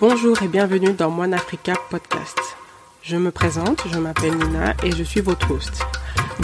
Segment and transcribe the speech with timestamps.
[0.00, 2.36] Bonjour et bienvenue dans Moine Africa Podcast.
[3.00, 5.84] Je me présente, je m'appelle Nina et je suis votre host.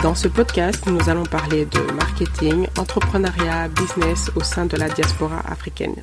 [0.04, 5.40] Dans ce podcast, nous allons parler de marketing, entrepreneuriat, business au sein de la diaspora
[5.40, 5.96] africaine.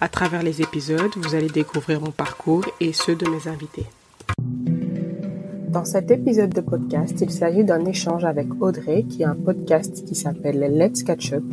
[0.00, 3.84] À travers les épisodes, vous allez découvrir mon parcours et ceux de mes invités.
[5.68, 10.02] Dans cet épisode de podcast, il s'agit d'un échange avec Audrey qui a un podcast
[10.06, 11.44] qui s'appelle Let's Catch Up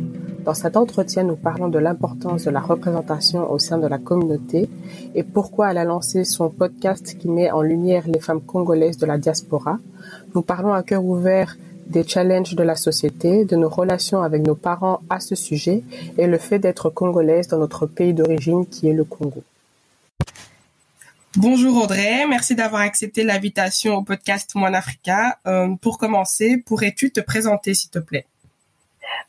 [0.44, 4.68] dans cet entretien, nous parlons de l'importance de la représentation au sein de la communauté
[5.14, 9.06] et pourquoi elle a lancé son podcast qui met en lumière les femmes congolaises de
[9.06, 9.78] la diaspora.
[10.34, 14.54] Nous parlons à cœur ouvert des challenges de la société, de nos relations avec nos
[14.54, 15.84] parents à ce sujet
[16.18, 19.44] et le fait d'être congolaise dans notre pays d'origine qui est le Congo.
[21.36, 25.38] Bonjour Audrey, merci d'avoir accepté l'invitation au podcast Moine Africa.
[25.46, 28.26] Euh, pour commencer, pourrais-tu te présenter s'il te plaît?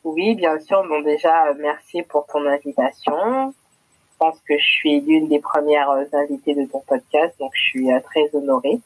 [0.04, 0.86] Oui, bien sûr.
[0.86, 3.52] Bon, déjà, euh, merci pour ton invitation.
[3.52, 7.62] Je pense que je suis l'une des premières euh, invitées de ton podcast, donc je
[7.62, 8.80] suis euh, très honorée.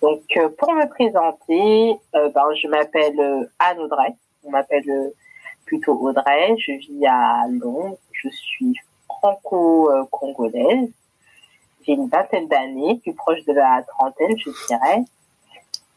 [0.00, 0.22] Donc,
[0.58, 4.14] pour me présenter, ben, je m'appelle Anne Audrey.
[4.44, 5.12] On m'appelle
[5.66, 6.54] plutôt Audrey.
[6.58, 7.98] Je vis à Londres.
[8.12, 8.74] Je suis
[9.08, 10.90] franco-congolaise.
[11.82, 15.02] J'ai une vingtaine d'années, plus proche de la trentaine, je dirais.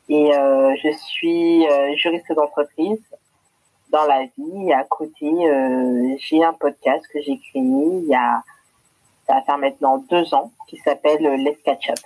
[0.10, 1.66] Et je suis
[1.98, 3.00] juriste d'entreprise
[3.90, 4.74] dans la vie.
[4.74, 8.44] À côté, euh, j'ai un podcast que j'ai créé il y a,
[9.26, 12.00] ça va faire maintenant deux ans, qui s'appelle Let's Catch Up.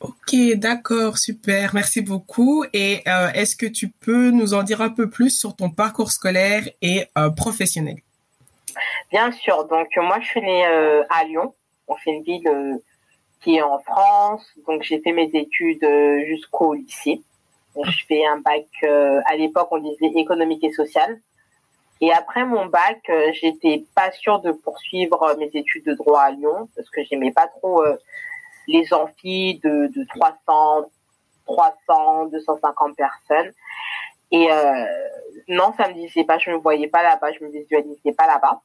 [0.00, 2.64] Ok, d'accord, super, merci beaucoup.
[2.72, 6.10] Et euh, est-ce que tu peux nous en dire un peu plus sur ton parcours
[6.10, 7.96] scolaire et euh, professionnel?
[9.12, 9.66] Bien sûr.
[9.68, 11.54] Donc moi, je suis née à Lyon.
[11.86, 12.80] On fait une ville
[13.42, 14.44] qui est en France.
[14.66, 15.86] Donc j'ai fait mes études
[16.26, 17.22] jusqu'au lycée
[17.76, 21.20] je fais un bac, euh, à l'époque on disait économique et social.
[22.00, 26.30] Et après mon bac, euh, j'étais pas sûre de poursuivre mes études de droit à
[26.32, 27.96] Lyon parce que j'aimais pas trop euh,
[28.66, 30.90] les amphis de, de 300,
[31.46, 33.52] 300, 250 personnes.
[34.34, 34.48] Et
[35.48, 38.62] non, ça me disait pas, je me voyais pas là-bas, je me visualisais pas là-bas.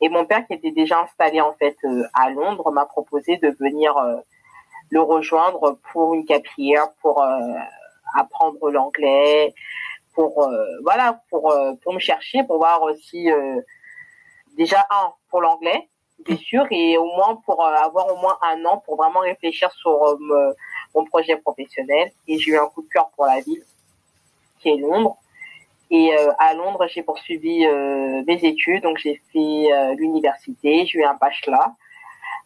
[0.00, 1.76] Et mon père qui était déjà installé en fait
[2.14, 3.92] à Londres m'a proposé de venir
[4.90, 7.24] le rejoindre pour une capière, pour
[8.14, 9.54] apprendre l'anglais,
[10.14, 13.60] pour euh, voilà, pour euh, pour me chercher, pour voir aussi euh,
[14.56, 15.88] déjà un pour l'anglais,
[16.24, 20.18] bien sûr, et au moins pour avoir au moins un an pour vraiment réfléchir sur
[20.94, 22.10] mon projet professionnel.
[22.26, 23.62] Et j'ai eu un coup de cœur pour la ville,
[24.58, 25.16] qui est Londres.
[25.92, 27.66] Et à Londres, j'ai poursuivi
[28.26, 31.68] mes études, donc j'ai fait l'université, j'ai eu un bachelor.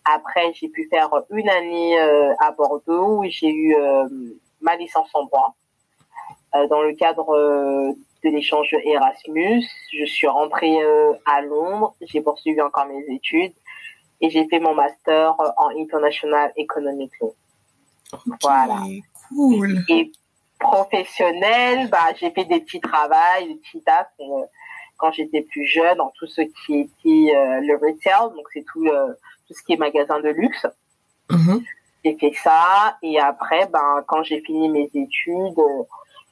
[0.04, 1.98] Après, j'ai pu faire une année
[2.38, 3.76] à Bordeaux où j'ai eu
[4.64, 5.54] ma licence en droit.
[6.56, 7.92] Euh, dans le cadre euh,
[8.24, 13.52] de l'échange Erasmus, je suis rentrée euh, à Londres, j'ai poursuivi encore mes études
[14.20, 17.34] et j'ai fait mon master en International Economic Law.
[18.40, 18.82] voilà.
[19.28, 19.84] Cool.
[19.88, 20.12] Et
[20.58, 24.12] professionnel, bah, j'ai fait des petits travails, des petits tafs
[24.96, 29.54] quand j'étais plus jeune, dans tout ce qui était le retail, donc c'est tout, tout
[29.54, 30.66] ce qui est magasin de luxe.
[31.28, 31.62] Mm-hmm
[32.04, 35.82] j'ai fait ça et après ben quand j'ai fini mes études euh,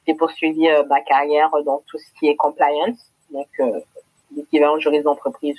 [0.05, 2.97] j'ai poursuivi euh, ma carrière dans tout ce qui est compliance
[3.31, 3.79] donc euh,
[4.35, 5.57] l'équivalent juriste d'entreprise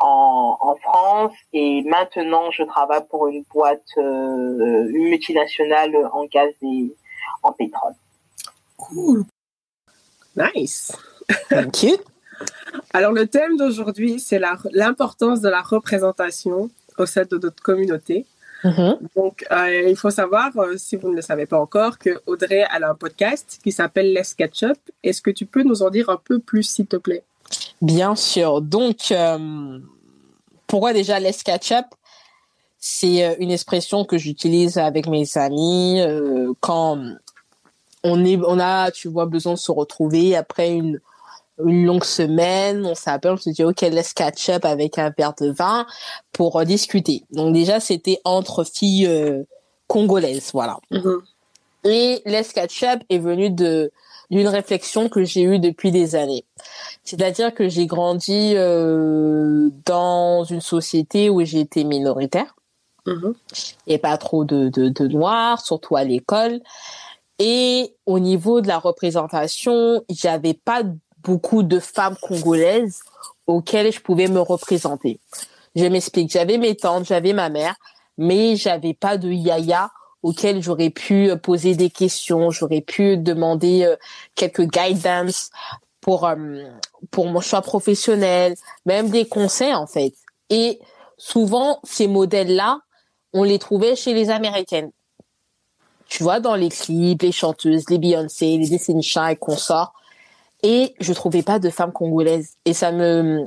[0.00, 6.94] en, en, France et maintenant je travaille pour une boîte une multinationale en gaz et
[7.42, 7.94] en pétrole.
[8.76, 9.24] Cool.
[10.36, 10.92] Nice.
[11.48, 11.96] Thank you.
[12.92, 14.40] Alors le thème d'aujourd'hui c'est
[14.72, 18.26] l'importance de la représentation au sein de notre communauté.
[18.64, 18.98] Mm-hmm.
[19.14, 22.62] Donc, euh, il faut savoir, euh, si vous ne le savez pas encore, que Audrey
[22.62, 24.78] a un podcast qui s'appelle Let's Catch Up.
[25.02, 27.24] Est-ce que tu peux nous en dire un peu plus, s'il te plaît?
[27.82, 28.62] Bien sûr.
[28.62, 29.78] Donc, euh,
[30.66, 31.86] pourquoi déjà Let's Catch Up
[32.78, 36.00] C'est une expression que j'utilise avec mes amis
[36.60, 36.98] quand
[38.02, 41.00] on est, on a, tu vois, besoin de se retrouver après une
[41.62, 45.34] une longue semaine, on s'appelle, on se dit ok, let's catch up avec un verre
[45.40, 45.86] de vin
[46.32, 47.24] pour euh, discuter.
[47.30, 49.42] Donc déjà c'était entre filles euh,
[49.86, 50.78] congolaises, voilà.
[50.90, 51.20] Mm-hmm.
[51.84, 53.90] Et let's catch up est venu de
[54.30, 56.44] d'une réflexion que j'ai eue depuis des années.
[57.04, 62.56] C'est-à-dire que j'ai grandi euh, dans une société où été minoritaire
[63.06, 63.34] mm-hmm.
[63.86, 66.60] et pas trop de, de, de noirs, surtout à l'école.
[67.38, 70.82] Et au niveau de la représentation, j'avais pas
[71.24, 73.00] beaucoup de femmes congolaises
[73.46, 75.18] auxquelles je pouvais me représenter.
[75.74, 77.74] Je m'explique, j'avais mes tantes, j'avais ma mère,
[78.16, 79.90] mais j'avais pas de yaya
[80.22, 83.96] auquel j'aurais pu euh, poser des questions, j'aurais pu demander euh,
[84.34, 85.50] quelques guidance
[86.00, 86.64] pour euh,
[87.10, 88.54] pour mon choix professionnel,
[88.86, 90.14] même des conseils en fait.
[90.48, 90.80] Et
[91.18, 92.80] souvent, ces modèles-là,
[93.32, 94.90] on les trouvait chez les Américaines.
[96.06, 99.92] Tu vois, dans les clips, les chanteuses, les Beyoncé, les Destiny et consorts.
[100.64, 102.54] Et je trouvais pas de femmes congolaises.
[102.64, 103.46] Et ça me,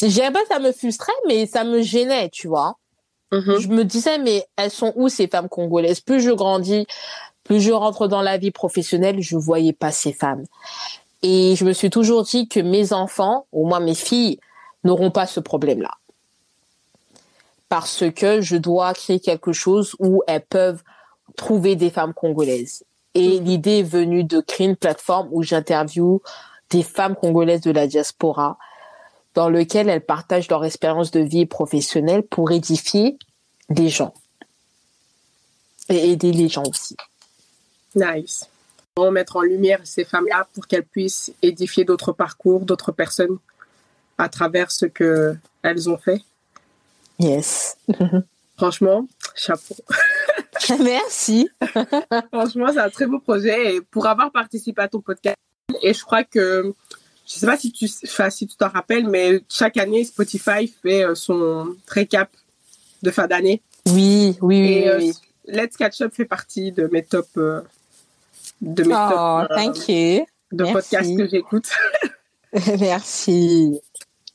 [0.00, 2.78] dirais pas ça me frustrait, mais ça me gênait, tu vois.
[3.32, 3.58] Mhm.
[3.58, 6.00] Je me disais, mais elles sont où ces femmes congolaises?
[6.00, 6.86] Plus je grandis,
[7.42, 10.44] plus je rentre dans la vie professionnelle, je voyais pas ces femmes.
[11.22, 14.38] Et je me suis toujours dit que mes enfants, au moins mes filles,
[14.84, 15.90] n'auront pas ce problème-là.
[17.68, 20.82] Parce que je dois créer quelque chose où elles peuvent
[21.36, 22.84] trouver des femmes congolaises.
[23.14, 26.20] Et l'idée est venue de créer une plateforme où j'interviewe
[26.70, 28.58] des femmes congolaises de la diaspora
[29.34, 33.18] dans lequel elles partagent leur expérience de vie professionnelle pour édifier
[33.68, 34.14] des gens
[35.88, 36.96] et aider les gens aussi.
[37.94, 38.48] Nice.
[38.96, 43.38] On mettre en lumière ces femmes-là pour qu'elles puissent édifier d'autres parcours, d'autres personnes
[44.18, 46.22] à travers ce que elles ont fait.
[47.18, 47.76] Yes.
[48.56, 49.74] Franchement, chapeau.
[50.82, 51.48] Merci.
[52.32, 55.36] Franchement, c'est un très beau projet et pour avoir participé à ton podcast
[55.82, 56.72] et je crois que
[57.26, 61.04] je sais pas si tu enfin, si tu t'en rappelles mais chaque année Spotify fait
[61.04, 62.30] euh, son récap
[63.02, 65.12] de fin d'année Oui, oui, euh, oui.
[65.46, 67.62] Let's Catch Up fait partie de mes top euh,
[68.60, 70.26] de mes Oh, top euh, thank you.
[70.52, 70.72] de merci.
[70.72, 71.70] podcasts que j'écoute.
[72.78, 73.80] Merci.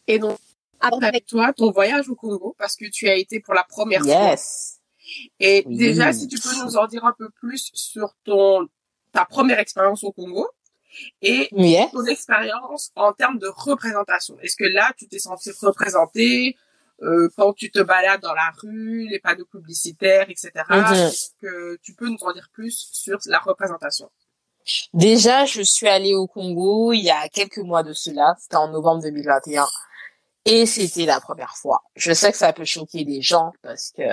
[0.08, 0.38] Et donc,
[0.82, 4.36] avec toi, ton voyage au Congo, parce que tu as été pour la première fois.
[5.40, 5.78] Et Oui.
[5.78, 8.68] déjà, si tu peux nous en dire un peu plus sur ton,
[9.12, 10.48] ta première expérience au Congo
[11.22, 11.92] et Yes.
[11.92, 14.38] ton expérience en termes de représentation.
[14.42, 16.56] Est-ce que là, tu t'es senti représentée
[17.02, 20.52] euh, quand tu te balades dans la rue, les panneaux publicitaires, etc.
[20.70, 20.94] Mhm.
[20.94, 24.10] Est-ce que tu peux nous en dire plus sur la représentation?
[24.94, 28.36] Déjà, je suis allée au Congo il y a quelques mois de cela.
[28.40, 29.66] C'était en novembre 2021.
[30.46, 31.82] Et c'était la première fois.
[31.96, 34.04] Je sais que ça peut choquer les gens parce que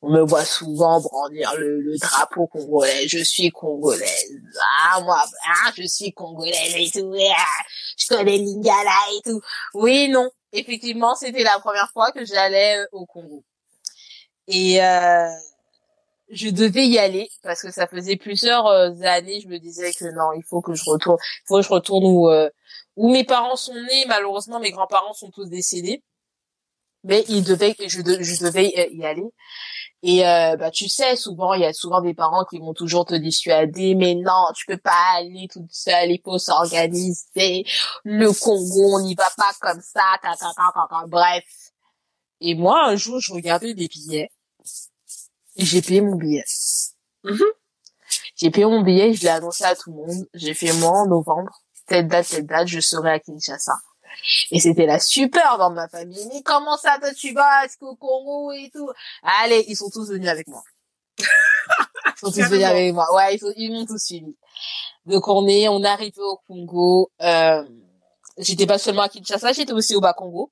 [0.00, 3.08] on me voit souvent brandir le, le drapeau congolais.
[3.08, 4.32] Je suis congolaise.
[4.80, 7.12] Ah, moi, ah, je suis congolaise et tout.
[7.36, 7.64] Ah,
[7.96, 9.40] je connais Lingala et tout.
[9.74, 10.30] Oui, non.
[10.52, 13.44] Effectivement, c'était la première fois que j'allais euh, au Congo.
[14.46, 15.28] Et euh,
[16.30, 19.40] je devais y aller parce que ça faisait plusieurs euh, années.
[19.40, 21.18] Je me disais que non, il faut que je retourne.
[21.20, 22.48] Il faut que je retourne où euh,
[22.96, 24.04] où mes parents sont nés.
[24.06, 26.02] Malheureusement, mes grands-parents sont tous décédés.
[27.08, 29.24] Mais ils devaient, je, je devais y aller.
[30.02, 33.04] Et euh, bah tu sais, souvent il y a souvent des parents qui vont toujours
[33.04, 37.64] te dissuader, mais non, tu peux pas aller toute seule, il faut s'organiser.
[38.04, 41.06] Le Congo, on n'y va pas comme ça, ta, ta, ta, ta, ta.
[41.08, 41.42] bref.
[42.40, 44.30] Et moi, un jour, je regardais des billets
[45.56, 46.44] et j'ai payé mon billet.
[47.24, 47.42] Mhm.
[48.36, 50.28] J'ai payé mon billet, je l'ai annoncé à tout le monde.
[50.32, 51.50] J'ai fait moi en novembre,
[51.88, 53.72] telle date, telle date, je serai à Kinshasa.
[54.50, 56.26] Et c'était la super dans ma famille.
[56.32, 58.90] Mais comment ça, toi, tu vas est-ce qu'au Congo et tout?
[59.42, 60.62] Allez, ils sont tous venus avec moi.
[62.16, 63.06] Ils sont tous venus avec moi.
[63.14, 64.36] Ouais, ils, sont- ils m'ont tous suivi.
[65.06, 67.10] Donc on est, on est arrivé au Congo.
[67.22, 67.62] Euh,
[68.38, 70.50] j'étais pas seulement à Kinshasa, j'étais aussi au Bas-Congo.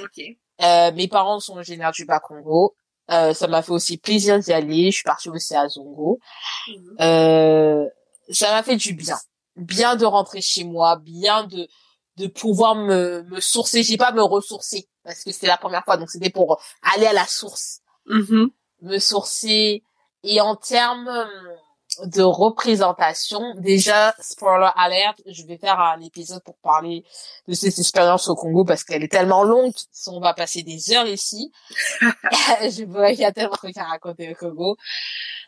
[0.00, 0.22] Ok.
[0.62, 2.74] Euh, mes parents sont originaires du Bas-Congo.
[3.10, 4.86] Euh, ça m'a fait aussi plaisir d'y aller.
[4.90, 6.20] Je suis partie aussi à Zongo.
[6.68, 6.96] Mhm.
[7.00, 7.86] Euh,
[8.30, 9.18] ça m'a fait du bien.
[9.56, 11.68] Bien de rentrer chez moi, bien de
[12.16, 15.96] de pouvoir me me sourcer, j'ai pas me ressourcer parce que c'était la première fois
[15.96, 16.60] donc c'était pour
[16.94, 18.50] aller à la source, Mhm.
[18.82, 19.82] me sourcer
[20.22, 26.56] et en termes euh, de représentation, déjà spoiler alert, je vais faire un épisode pour
[26.56, 27.04] parler
[27.46, 29.72] de cette expérience au Congo parce qu'elle est tellement longue,
[30.08, 31.52] on va passer des heures ici.
[32.00, 34.76] je vois qu'il y a tellement de trucs à raconter au Congo,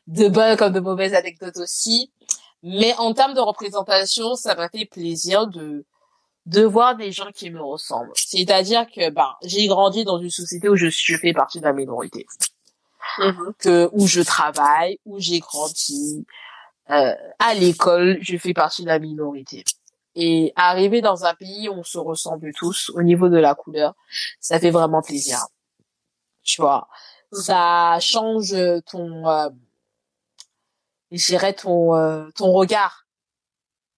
[0.06, 2.12] de bonnes comme de mauvaises anecdotes aussi.
[2.62, 5.84] Mais en termes de représentation, ça m'a fait plaisir de
[6.46, 8.12] de voir des gens qui me ressemblent.
[8.14, 12.26] C'est-à-dire que bah j'ai grandi dans une société où je fais partie de la minorité,
[13.18, 13.52] Mhm.
[13.58, 16.24] que où je travaille, où j'ai grandi,
[16.90, 19.64] euh, à l'école, je fais partie de la minorité.
[20.14, 23.94] Et arriver dans un pays où on se ressemble tous au niveau de la couleur,
[24.40, 25.38] ça fait vraiment plaisir.
[26.42, 26.88] Tu vois,
[27.32, 28.54] ça change
[28.90, 29.48] ton, euh,
[31.10, 33.06] je dirais ton euh, ton regard.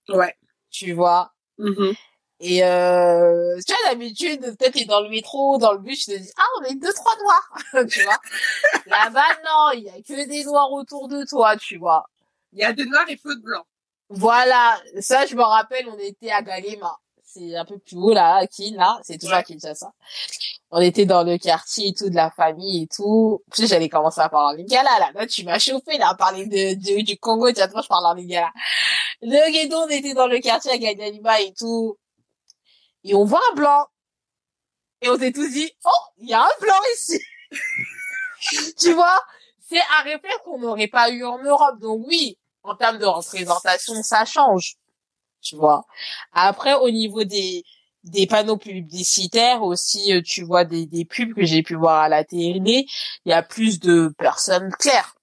[0.08, 0.34] Ouais.
[0.70, 1.32] Tu vois?
[1.58, 1.94] Mhm.
[2.40, 6.16] Et euh, tu vois d'habitude peut-être t'es dans le métro, dans le bus, tu te
[6.18, 8.18] dis ah on est deux trois noirs, tu vois.
[8.86, 12.06] Là-bas non, il y a que des noirs autour de toi, tu vois.
[12.52, 13.66] Il y a des noirs et peu de blancs.
[14.10, 16.96] Voilà, ça je me rappelle, on était à Galema.
[17.24, 19.92] C'est un peu plus haut là, à Kin, là, c'est toujours à Kinshasa.
[20.70, 23.42] On était dans le quartier et tout, de la famille et tout.
[23.52, 25.10] Puis j'allais commencer à parler en lingala là.
[25.14, 28.06] Là, tu m'as chauffé là, à parler de, de- du Congo, tu vois, je parle
[28.06, 28.50] en lingala.
[29.22, 31.98] Le ghetto, on était dans le quartier à Ganyalima et tout.
[33.04, 33.86] Et on voit un blanc.
[35.00, 37.20] et on s'est tous dit, oh, il y a un blanc ici.
[38.78, 39.22] tu vois,
[39.60, 41.78] c'est un réflexe qu'on n'aurait pas eu en Europe.
[41.80, 44.76] Donc oui, en termes de représentation, ça change.
[45.40, 45.84] Tu vois.
[46.32, 47.64] Après, au niveau des
[48.04, 52.08] des panneaux publicitaires aussi, euh, tu vois des, des pubs que j'ai pu voir à
[52.08, 52.86] la télé,
[53.24, 55.14] il y a plus de personnes claires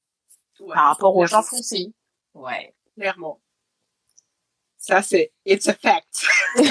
[0.74, 1.94] par rapport aux gens foncés.
[2.34, 3.40] Ouais, clairement.
[4.86, 6.28] Ça c'est it's a fact.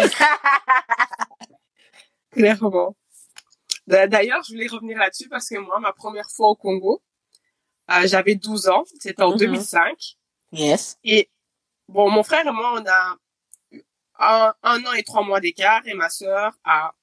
[2.31, 2.95] clairement.
[3.89, 7.03] D'ailleurs, je voulais revenir là-dessus parce que moi, ma première fois au Congo,
[7.91, 10.17] euh, j'avais 12 ans, c'était en 2005.
[10.53, 10.59] Mhm.
[10.61, 10.97] Yes.
[11.03, 11.29] Et
[11.89, 13.17] bon, mon frère et moi, on a
[14.21, 16.95] un, un an et trois mois d'écart et ma sœur a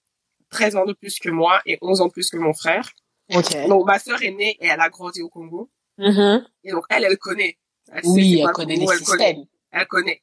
[0.50, 2.90] 13 ans de plus que moi et 11 ans de plus que mon frère.
[3.34, 3.68] Okay.
[3.68, 5.70] Donc ma sœur est née et elle a grandi au Congo.
[5.98, 7.58] Mm Et donc elle, elle connaît.
[7.92, 9.04] Elle oui, elle connaît les elle.
[9.04, 10.22] Connaît, elle connaît.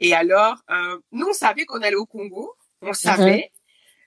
[0.00, 2.54] Et alors, euh, nous, on savait qu'on allait au Congo.
[2.82, 3.52] On savait.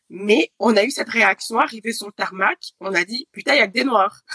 [0.10, 2.60] Mais on a eu cette réaction arrivée sur le tarmac.
[2.80, 4.22] On a dit, putain, il y a que des noirs.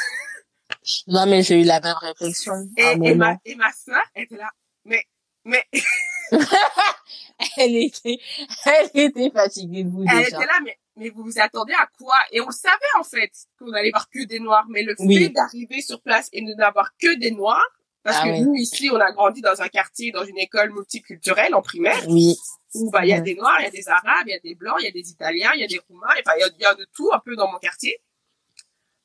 [1.06, 2.52] Non, mais j'ai eu la même réflexion.
[2.76, 4.50] Et, et ma, et ma soeur était là.
[4.84, 5.02] Mais,
[5.44, 5.64] mais.
[7.56, 8.18] elle était,
[8.66, 10.36] elle était fatiguée de vous Elle déjà.
[10.36, 12.16] était là, mais, mais vous vous attendez à quoi?
[12.32, 14.66] Et on le savait, en fait, qu'on allait voir que des noirs.
[14.68, 15.24] Mais le Oui.
[15.24, 17.64] fait d'arriver sur place et de n'avoir que des noirs,
[18.08, 18.40] parce Ah que oui.
[18.40, 22.02] nous, ici, on a grandi dans un quartier, dans une école multiculturelle en primaire.
[22.08, 22.36] Oui.
[22.74, 24.38] où bah il y a des noirs, il y a des arabes, il y a
[24.40, 26.62] des blancs, il y a des italiens, il y a des roumains, enfin il y
[26.62, 27.98] y a de tout un peu dans mon quartier.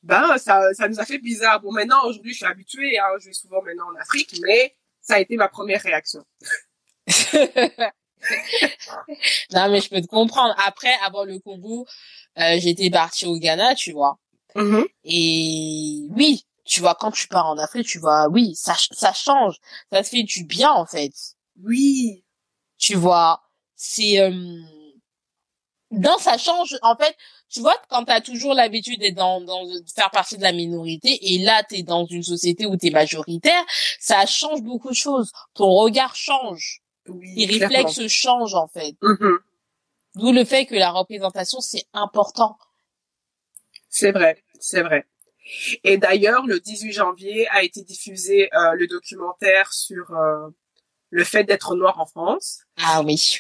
[0.04, 1.60] Ben ça ça nous a fait bizarre.
[1.62, 5.16] Bon maintenant aujourd'hui je suis habituée, hein, je vais souvent maintenant en Afrique, mais ça
[5.16, 6.24] a été ma première réaction.
[9.54, 10.56] non, mais je peux te comprendre.
[10.66, 11.86] Après, avant le Congo,
[12.40, 14.18] euh, j'étais partie au Ghana, tu vois.
[15.04, 19.58] Et oui, tu vois, quand tu pars en Afrique, tu vois, oui, ça, ça change.
[19.92, 21.14] Ça te fait du bien, en fait.
[21.62, 22.24] Oui.
[22.78, 23.42] Tu vois,
[23.76, 24.20] c'est...
[24.20, 24.60] Euh...
[25.92, 26.76] Non, ça change.
[26.82, 27.16] En fait,
[27.50, 31.34] tu vois, quand t'as toujours l'habitude d'être dans, dans, de faire partie de la minorité,
[31.34, 33.64] et là, t'es dans une société où t'es majoritaire,
[34.00, 35.32] ça change beaucoup de choses.
[35.54, 36.82] Ton regard change.
[37.08, 37.36] Oui.
[37.36, 37.76] Les clairement.
[37.76, 38.96] réflexes changent, en fait.
[39.02, 39.38] Mhm.
[40.16, 42.58] D'où le fait que la représentation, c'est important.
[43.90, 45.06] C'est vrai, c'est vrai.
[45.84, 50.48] Et d'ailleurs, le 18 janvier a été diffusé euh, le documentaire sur euh,
[51.10, 52.60] le fait d'être noir en France.
[52.82, 53.40] Ah oui.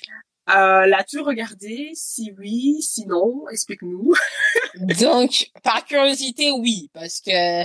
[0.49, 1.91] Euh, L'as-tu regardé?
[1.95, 4.13] Si oui, sinon, explique-nous.
[4.99, 7.63] Donc, par curiosité, oui, parce que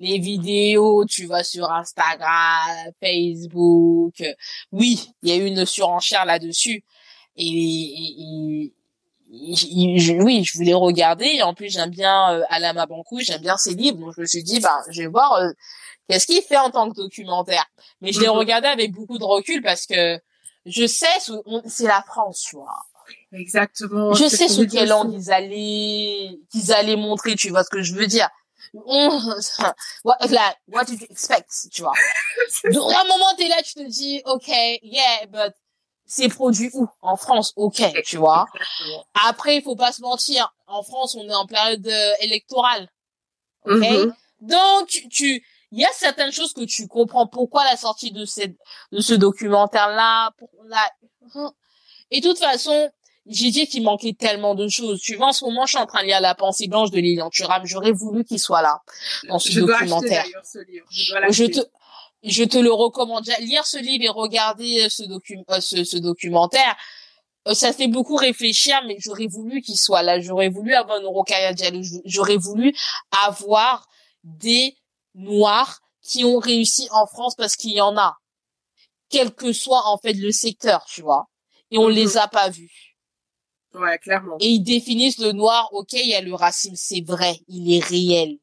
[0.00, 4.32] les vidéos, tu vas sur Instagram, Facebook, euh,
[4.72, 6.82] oui, il y a eu une surenchère là-dessus.
[7.36, 8.74] Et, et- et-
[9.54, 11.26] je- oui, je voulais regarder.
[11.26, 13.98] Et en plus, j'aime bien euh, Alama Bankou, j'aime bien ses livres.
[13.98, 15.50] Donc, je me suis dit, bah, je vais voir euh,
[16.08, 17.64] qu'est-ce qu'il fait en tant que documentaire.
[18.00, 18.34] Mais je l'ai Mhm.
[18.36, 20.18] regardé avec beaucoup de recul parce que
[20.66, 21.06] je sais,
[21.66, 22.78] c'est la France, tu vois.
[23.32, 24.14] Exactement.
[24.14, 27.82] Je sais ce sous quelle langue ils allaient, qu'ils allaient montrer, tu vois ce que
[27.82, 28.28] je veux dire.
[28.86, 29.20] On-
[30.04, 31.92] what, like, what did you expect, tu vois.
[32.72, 34.48] Donc, à un moment, t'es là, tu te dis, ok,
[34.82, 35.54] yeah, but
[36.06, 36.86] c'est produit où?
[37.02, 38.46] En France, ok, tu vois.
[39.26, 40.54] Après, il faut pas se mentir.
[40.66, 42.88] En France, on est en période euh, électorale.
[43.64, 43.74] Ok?
[43.78, 44.14] Mhm.
[44.40, 48.24] Donc, tu- tu, il y a certaines choses que tu comprends pourquoi la sortie de
[48.24, 48.56] cette,
[48.92, 50.90] de ce documentaire-là, pour la,
[52.10, 52.90] et de toute façon,
[53.26, 55.00] j'ai dit qu'il manquait tellement de choses.
[55.00, 56.98] Tu vois, en ce moment, je suis en train de lire La pensée blanche de
[56.98, 57.62] Lilian Thuram.
[57.64, 58.82] J'aurais voulu qu'il soit là,
[59.28, 60.24] dans ce Je dois acheter documentaire.
[60.24, 60.86] d'ailleurs ce livre.
[60.90, 61.50] Je dois Je l'acheter.
[61.62, 61.68] te,
[62.24, 63.26] je te le recommande.
[63.40, 66.76] Lire ce livre et regarder euh, ce, docu euh, ce, ce documentaire,
[67.46, 70.20] euh, ça fait beaucoup réfléchir, mais j'aurais voulu qu'il soit là.
[70.20, 71.80] J'aurais voulu avoir une Diallo.
[72.04, 72.74] J'aurais voulu
[73.26, 73.86] avoir
[74.22, 74.76] des
[75.14, 78.16] Noirs qui ont réussi en France parce qu'il y en a.
[79.10, 81.28] Quel que soit, en fait, le secteur, tu vois.
[81.70, 81.94] Et on Mhm.
[81.94, 82.96] les a pas vus.
[83.74, 84.36] Ouais, clairement.
[84.40, 87.84] Et ils définissent le noir, ok, il y a le racisme, c'est vrai, il est
[87.84, 88.38] réel.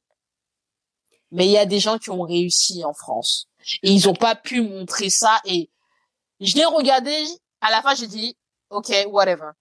[1.31, 3.47] Mais il y a des gens qui ont réussi en France.
[3.83, 5.39] Et ils ont pas pu montrer ça.
[5.45, 5.69] Et
[6.39, 7.15] je l'ai regardé,
[7.61, 8.37] à la fin, j'ai dit,
[8.69, 9.51] ok, whatever.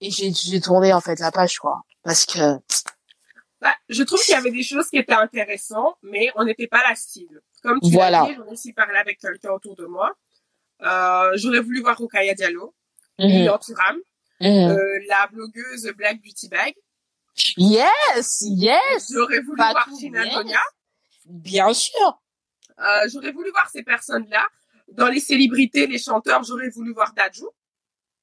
[0.00, 1.82] Et j'ai, j'ai tourné, en fait, la page, quoi.
[2.02, 2.58] Parce que,
[3.60, 6.82] Bah, je trouve qu'il y avait des choses qui étaient intéressantes, mais on n'était pas
[6.88, 7.40] la cible.
[7.62, 8.20] Comme tu Voilà.
[8.20, 10.12] l'as dit, j'en ai aussi parlé avec quelqu'un autour de moi.
[10.82, 12.74] Euh, j'aurais voulu voir Rokaya Diallo,
[13.18, 13.96] Lilian Thuram,
[14.40, 14.46] mhm.
[14.70, 16.74] euh, la blogueuse Black Beauty Bag.
[17.56, 20.58] yes, yes, J'aurais voulu Pas voir Tina yes.
[21.24, 22.20] Bien sûr.
[22.78, 24.46] Euh, j'aurais voulu voir ces personnes-là.
[24.88, 27.48] Dans les célébrités, les chanteurs, j'aurais voulu voir Dajou,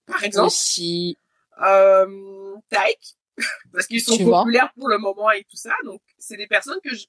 [0.06, 0.48] par exemple.
[0.48, 1.18] Aussi,
[1.62, 3.16] Euh, Taïk,
[3.74, 4.40] parce qu'ils sont Tu vois.
[4.44, 5.74] populaires pour le moment et tout ça.
[5.86, 7.06] Donc, c'est des personnes que je...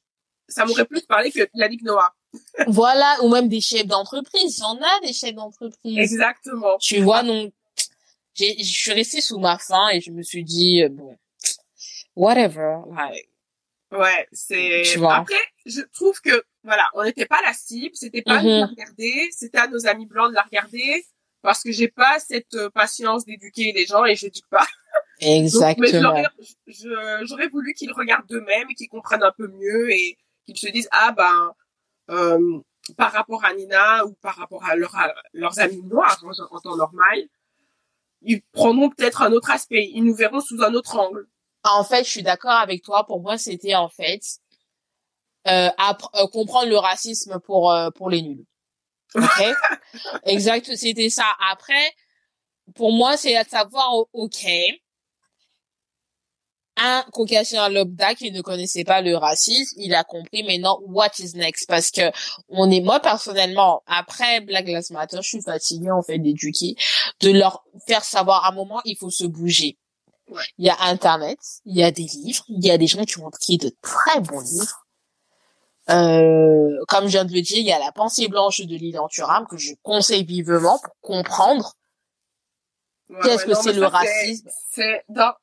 [0.48, 2.12] ça m'aurait plus parlé que Yannick Noah.
[2.66, 4.58] voilà, ou même des chefs d'entreprise.
[4.58, 5.98] Il y en a des chefs d'entreprise.
[5.98, 6.76] Exactement.
[6.78, 7.52] Tu vois, donc,
[8.36, 11.16] je suis restée sous ma faim et je me suis dit, euh, bon,
[12.16, 12.78] whatever.
[12.94, 13.28] Like,
[13.94, 14.84] Ouais, c'est.
[15.20, 15.34] Après,
[15.66, 18.66] je trouve que voilà, on n'était pas la cible, c'était pas à nous de la
[18.66, 21.04] regarder, c'était à nos amis blancs de la regarder
[21.42, 24.66] parce que j'ai pas cette euh, patience d'éduquer les gens et j'éduque pas.
[25.44, 26.48] Donc, mais exactement.
[26.66, 30.68] je- j'aurais voulu qu'ils regardent d'eux-mêmes et qu'ils comprennent un peu mieux et qu'ils se
[30.68, 31.52] disent ah ben
[32.10, 32.58] euh,
[32.96, 36.60] par rapport à Nina ou par rapport à, leur- à leurs amis noirs en, en
[36.60, 37.28] temps normal,
[38.22, 41.26] ils prendront peut-être un autre aspect, ils nous verront sous un autre angle.
[41.64, 43.04] En fait, je suis d'accord avec toi.
[43.06, 44.21] Pour moi, c'était en fait
[45.47, 45.71] euh,
[46.14, 48.44] euh, comprendre le racisme pour euh, pour les nuls.
[49.14, 49.44] Ok?
[50.25, 50.75] exact.
[50.76, 51.26] C'était ça.
[51.50, 51.94] Après,
[52.75, 54.47] pour moi, c'est à savoir ok.
[56.76, 61.37] Un caucasien lambda qui ne connaissait pas le racisme, il a compris maintenant what is
[61.37, 62.11] next parce que
[62.49, 66.75] on est moi personnellement après Black Lives Matter, je suis fatiguée en fait d'éduquer,
[67.21, 69.78] de leur faire savoir à un moment il faut se bouger.
[70.28, 70.43] Ouais.
[70.59, 73.19] Il y a Internet, il y a des livres, il y a des gens qui
[73.21, 74.87] ont écrit de très bons livres.
[75.90, 79.07] Euh, comme je viens de le dire, il y a la pensée blanche de Lilian
[79.09, 81.75] Thuram que je conseille vivement pour comprendre
[83.11, 84.49] Ouais, qu'est-ce ouais, que c'est le racisme.
[84.71, 85.35] C'est dans.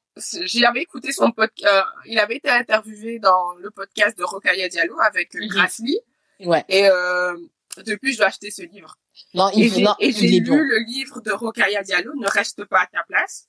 [0.75, 1.85] écouté son podcast.
[2.07, 5.47] il avait été interviewé dans le podcast de Rokhaya Diallo avec euh, Mhm.
[5.47, 5.99] Grace Lee.
[6.39, 6.65] Ouais.
[6.69, 7.37] Et euh,
[7.85, 8.95] depuis, je dois acheter ce livre.
[9.35, 10.55] Non, Et il, j'ai et lu bon.
[10.57, 13.47] le livre de Rokhaya Diallo, Ne reste pas à ta place.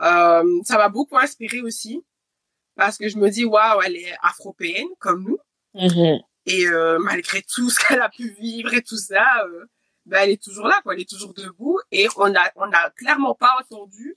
[0.00, 2.02] Euh, ça m'a beaucoup inspiré aussi
[2.76, 5.38] parce que je me dis waouh, elle est afropéenne comme nous
[5.74, 6.20] Mhm.
[6.46, 9.64] et euh, malgré tout ce qu'elle a pu vivre et tout ça, euh,
[10.06, 10.94] ben, elle est toujours là, quoi.
[10.94, 14.16] Elle est toujours debout et on a on a clairement pas entendu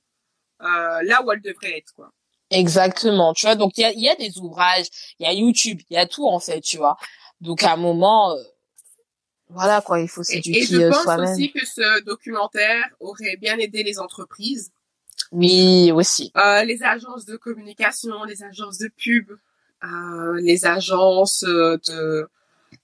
[0.61, 2.11] euh, là où elle devrait être, quoi.
[2.49, 3.55] Exactement, tu vois.
[3.55, 4.87] Donc il y a, il y a des ouvrages,
[5.19, 6.97] il y a YouTube, il y a tout en fait, tu vois.
[7.41, 8.43] Donc à un moment, euh,
[9.49, 11.31] voilà quoi, il faut Et, et s'éduquer je euh, pense soi-même.
[11.31, 14.71] aussi que ce documentaire aurait bien aidé les entreprises,
[15.31, 16.31] Oui, aussi.
[16.37, 19.31] euh, les agences de communication, les agences de pub,
[19.83, 22.27] euh, les agences euh, de,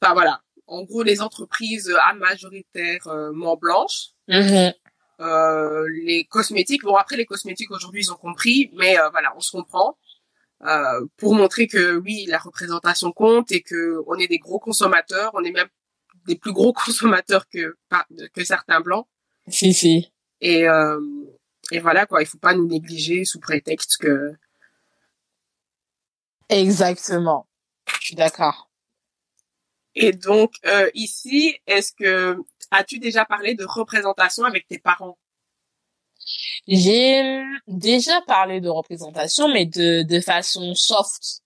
[0.02, 4.10] enfin voilà, en gros les entreprises à majoritairement blanches.
[4.28, 4.74] Mhm.
[5.19, 9.39] Euh, les cosmétiques, bon après les cosmétiques aujourd'hui ils ont compris, mais euh, voilà, on
[9.39, 9.98] se comprend.
[10.65, 15.32] Euh, pour montrer que oui, la représentation compte et que on est des gros consommateurs,
[15.34, 15.67] on est même
[16.26, 17.76] des plus gros consommateurs que
[18.34, 19.06] que certains blancs.
[19.48, 20.12] Si, si.
[20.41, 21.00] Et euh,
[21.71, 24.34] et voilà quoi, il faut pas nous négliger sous prétexte que
[26.49, 27.47] Exactement.
[27.99, 28.69] Je suis d'accord.
[29.95, 32.38] et donc euh, ici, est-ce que
[32.71, 35.17] as-tu déjà parlé de représentation avec tes parents?
[36.67, 41.41] J'ai déjà parlé de représentation, mais de, de façon soft.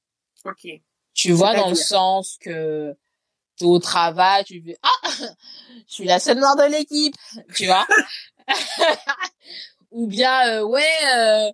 [0.45, 0.67] Ok.
[1.13, 2.95] Tu vois, dans le sens que
[3.57, 5.09] t'es au travail, tu fais, ah,
[5.87, 7.15] je suis la seule noire de l'équipe,
[7.55, 7.87] tu vois?
[9.91, 10.83] ou bien, euh, ouais,
[11.15, 11.51] euh,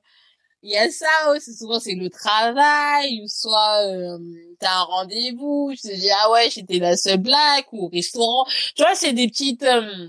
[0.63, 4.17] il y a ça aussi, souvent c'est le travail, ou soit euh,
[4.59, 8.45] t'as un rendez-vous, je te dis, ah ouais, j'étais la seule black, ou au restaurant.
[8.75, 9.63] Tu vois, c'est des petites...
[9.63, 10.07] euh,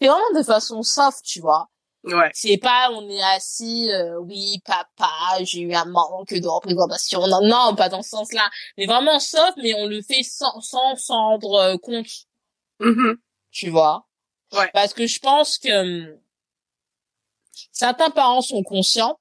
[0.00, 1.68] c'est vraiment de façon soft, tu vois.
[2.04, 2.30] Ouais.
[2.34, 5.08] C'est pas on est assis, euh, oui papa,
[5.44, 7.24] j'ai eu un manque de représentation.
[7.28, 8.50] Non, non, pas dans ce sens-là.
[8.76, 12.08] Mais vraiment soft, mais on le fait sans sans s'en rendre euh, compte,
[12.80, 13.16] Mhm.
[13.52, 14.08] tu vois.
[14.52, 14.68] Ouais.
[14.74, 16.18] Parce que je pense que hum,
[17.72, 19.18] certains parents sont conscients,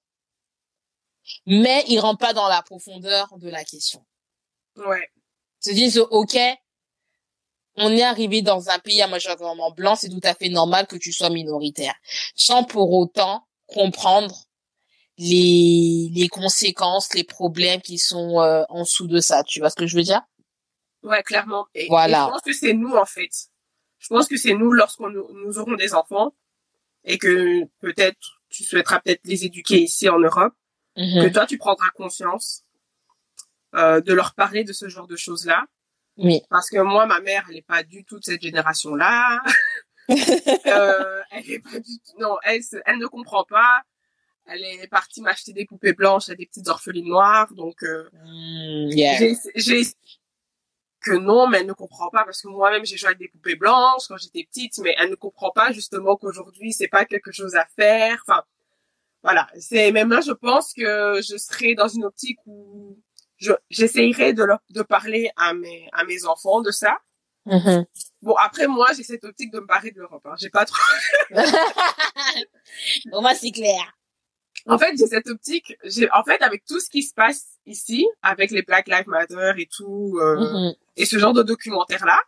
[1.46, 4.06] mais ils rentrent pas dans la profondeur de la question.
[4.76, 5.10] Ouais.
[5.66, 6.38] Ils se disent ok,
[7.76, 10.96] on est arrivé dans un pays à majoritairement blanc, c'est tout à fait normal que
[10.98, 11.96] tu sois minoritaire,
[12.36, 14.36] sans pour autant comprendre
[15.18, 19.44] les les conséquences, les problèmes qui sont euh, en dessous de ça.
[19.44, 20.22] Tu vois ce que je veux dire?
[21.04, 21.66] Ouais, clairement.
[21.74, 22.24] Et, Voilà.
[22.24, 23.30] et je pense que c'est nous, en fait.
[24.00, 26.34] Je pense que c'est nous, lorsqu'on nous, nous aurons des enfants,
[27.04, 30.54] et que peut-être tu souhaiteras peut-être les éduquer ici en Europe,
[30.96, 31.32] que Mhm.
[31.32, 32.64] toi, tu prendras conscience
[33.76, 35.66] euh, de leur parler de ce genre de choses-là.
[36.18, 36.42] Oui.
[36.50, 39.42] Parce que moi, ma mère, elle n'est pas du tout de cette génération-là.
[40.10, 42.20] euh, elle est pas du tout...
[42.20, 43.84] Non, elle, elle ne comprend pas.
[44.46, 47.54] Elle est partie m'acheter des poupées blanches à des petites orphelines noires.
[47.54, 49.34] Donc, euh, Mm, yeah.
[49.56, 49.84] j'ai
[51.02, 53.56] que non, mais elle ne comprend pas parce que moi-même j'ai joué avec des poupées
[53.56, 57.56] blanches quand j'étais petite, mais elle ne comprend pas justement qu'aujourd'hui c'est pas quelque chose
[57.56, 58.24] à faire.
[58.28, 58.44] Enfin,
[59.24, 59.48] voilà.
[59.60, 62.98] C'est même là, je pense que je serai dans une optique où
[63.38, 66.98] je j'essayerai de leur de parler à mes à mes enfants de ça.
[67.46, 67.86] Mhm.
[68.22, 70.26] Bon après moi j'ai cette optique de me barrer de l'Europe.
[70.26, 70.36] Hein.
[70.40, 70.78] J'ai pas trop.
[73.12, 73.98] Au moins c'est clair.
[74.68, 75.76] En fait j'ai cette optique.
[75.84, 79.54] J'ai en fait avec tout ce qui se passe ici, avec les Black Lives Matter
[79.58, 80.18] et tout.
[80.20, 80.74] euh, Mhm.
[80.98, 82.20] et ce genre de documentaire là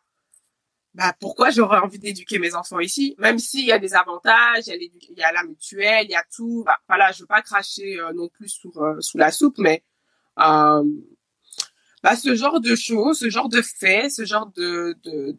[0.96, 3.16] bah pourquoi j'aurais envie d'éduquer mes enfants ici?
[3.18, 6.64] Même s'il y a des avantages il y a, la mutuelle il y a tout
[6.66, 9.84] bah, voilà je veux pas cracher euh, non plus sous euh, sous la soupe mais
[10.40, 10.84] euh,
[12.04, 15.36] bah, ce genre de choses ce genre de faits ce genre de de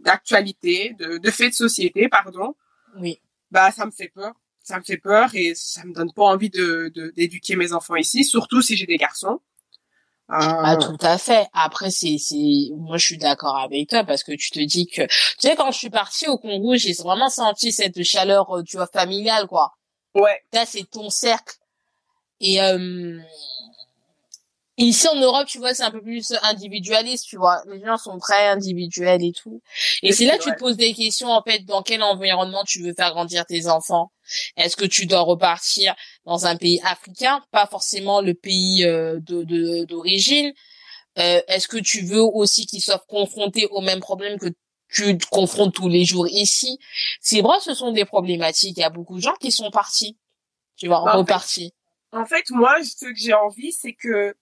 [0.00, 2.54] d'actualité de, de, faits de société pardon
[2.98, 4.34] oui bah ça me fait peur
[4.70, 8.24] ça me fait peur et ça me donne pas envie de d'éduquer mes enfants ici
[8.24, 9.40] surtout si j'ai des garçons
[10.32, 10.62] ah.
[10.64, 11.48] ah, tout à fait.
[11.52, 15.02] Après, c'est, c'est, moi, je suis d'accord avec toi parce que tu te dis que,
[15.02, 18.76] tu sais, quand je suis partie au Congo, j'ai vraiment senti cette chaleur, euh, tu
[18.76, 19.72] vois, familiale, quoi.
[20.14, 20.40] Ouais.
[20.52, 21.56] Là, c'est ton cercle.
[22.38, 23.18] Et, euh,
[24.82, 27.62] Ici en Europe, tu vois, c'est un peu plus individualiste, tu vois.
[27.66, 29.60] Les gens sont très individuels et tout.
[30.02, 32.82] Et c'est là que tu te poses des questions, en fait, dans quel environnement tu
[32.82, 34.10] veux faire grandir tes enfants.
[34.56, 39.84] Est-ce que tu dois repartir dans un pays africain, pas forcément le pays euh, de
[39.84, 40.50] d'origine
[41.18, 44.48] euh, Est-ce que tu veux aussi qu'ils soient confrontés aux mêmes problèmes que
[44.88, 46.78] tu te confrontes tous les jours ici?
[47.20, 48.78] C'est vrai, ce sont des problématiques.
[48.78, 50.16] Il y a beaucoup de gens qui sont partis,
[50.78, 51.74] tu vois, bah, repartis.
[52.12, 54.34] En fait, moi, ce que j'ai envie, c'est que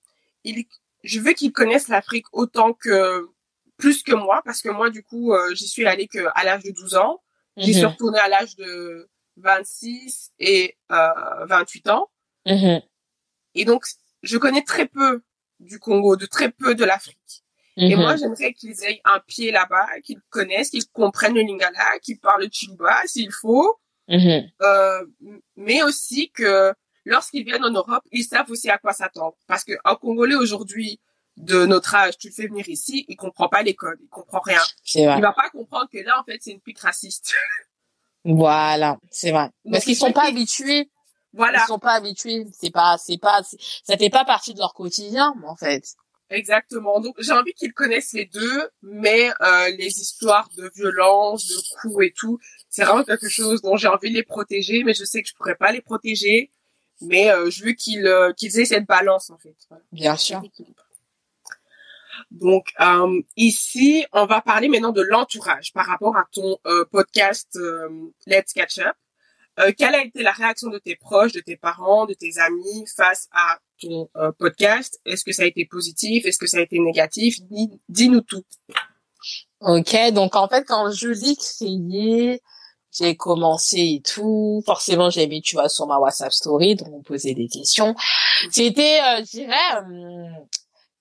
[1.04, 3.28] je veux qu'ils connaissent l'Afrique autant que
[3.76, 6.64] plus que moi parce que moi du coup euh, j'y suis allée que à l'âge
[6.64, 7.22] de 12 ans
[7.56, 7.90] j'y suis mhm.
[7.90, 12.10] retournée à l'âge de 26 et euh, 28 ans
[12.46, 12.82] mhm.
[13.54, 13.84] et donc
[14.22, 15.22] je connais très peu
[15.60, 17.44] du Congo de très peu de l'Afrique
[17.76, 18.18] et moi mhm.
[18.18, 22.48] j'aimerais qu'ils aient un pied là-bas qu'ils connaissent qu'ils comprennent le lingala qu'ils parlent le
[22.50, 23.78] chiluba s'il faut
[24.10, 25.04] euh,
[25.56, 26.74] mais aussi que
[27.08, 29.36] lorsqu'ils viennent en Europe, ils savent aussi à quoi s'attendre.
[29.46, 31.00] Parce qu'un Congolais aujourd'hui,
[31.36, 34.60] de notre âge, tu le fais venir ici, il comprend pas l'école, il comprend rien.
[34.94, 37.34] Il va pas comprendre que là, en fait, c'est une pique raciste.
[38.24, 39.50] voilà, c'est vrai.
[39.70, 40.90] Parce qu'ils sont pas habitués.
[41.32, 41.60] Voilà.
[41.62, 42.46] Ils sont pas habitués.
[42.58, 43.42] C'est pas, c'est pas,
[43.84, 45.84] ça fait pas partie de leur quotidien, en fait.
[46.30, 47.00] Exactement.
[47.00, 52.06] Donc j'ai envie qu'ils connaissent les deux, mais euh, les histoires de violence, de coups
[52.06, 55.22] et tout, c'est vraiment quelque chose dont j'ai envie de les protéger, mais je sais
[55.22, 56.50] que je pourrais pas les protéger
[57.00, 59.56] mais euh, je veux qu'ils euh, qu'ils aient cette balance en fait.
[59.92, 60.42] Bien sûr.
[62.30, 67.48] Donc euh, ici, on va parler maintenant de l'entourage par rapport à ton euh, podcast
[67.56, 67.88] euh,
[68.26, 68.96] Let's Catch Up.
[69.76, 73.28] quelle a été la réaction de tes proches, de tes parents, de tes amis face
[73.32, 74.08] à ton
[74.38, 75.00] podcast?
[75.04, 76.26] Est-ce que ça a été positif?
[76.26, 77.38] Est-ce que ça a été négatif?
[77.88, 78.44] Dis-nous tout.
[79.60, 82.40] Ok, donc en fait, quand je l'ai créé,
[82.98, 84.62] j'ai commencé et tout.
[84.66, 87.94] Forcément, j'ai mis, tu vois, sur ma WhatsApp story, donc on posait des questions.
[88.50, 90.44] C'était, euh, je dirais, euh,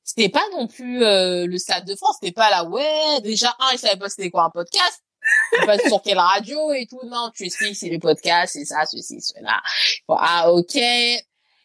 [0.03, 3.73] c'était pas non plus euh, le Stade de France, c'était pas là, ouais, déjà, un,
[3.73, 5.03] ils savaient pas c'était quoi un podcast.
[5.65, 7.01] pas sur quelle radio et tout.
[7.05, 9.61] Non, tu expliques, c'est les podcasts, c'est ça, ceci, cela.
[10.09, 10.75] ah, ok.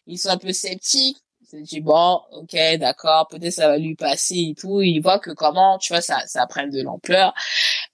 [0.07, 1.19] Ils sont un peu sceptiques.
[1.53, 4.81] Je dis, bon, ok, d'accord, peut-être ça va lui passer et tout.
[4.81, 7.35] Ils voient que comment, tu vois, ça, ça prenne de l'ampleur.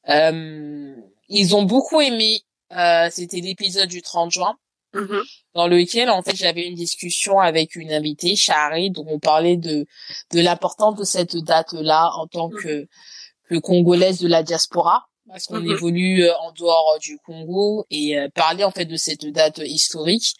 [0.09, 0.94] Euh,
[1.29, 2.43] ils ont beaucoup aimé.
[2.77, 4.57] Euh, C'était l'épisode du 30 juin.
[4.95, 5.23] Mm-hmm.
[5.55, 9.85] Dans lequel en fait j'avais une discussion avec une invitée, Chari, dont on parlait de
[10.33, 12.87] de l'importance de cette date-là en tant que
[13.51, 15.73] que congolaise de la diaspora, parce qu'on mm-hmm.
[15.73, 20.35] évolue euh, en dehors du Congo et euh, parler en fait de cette date historique.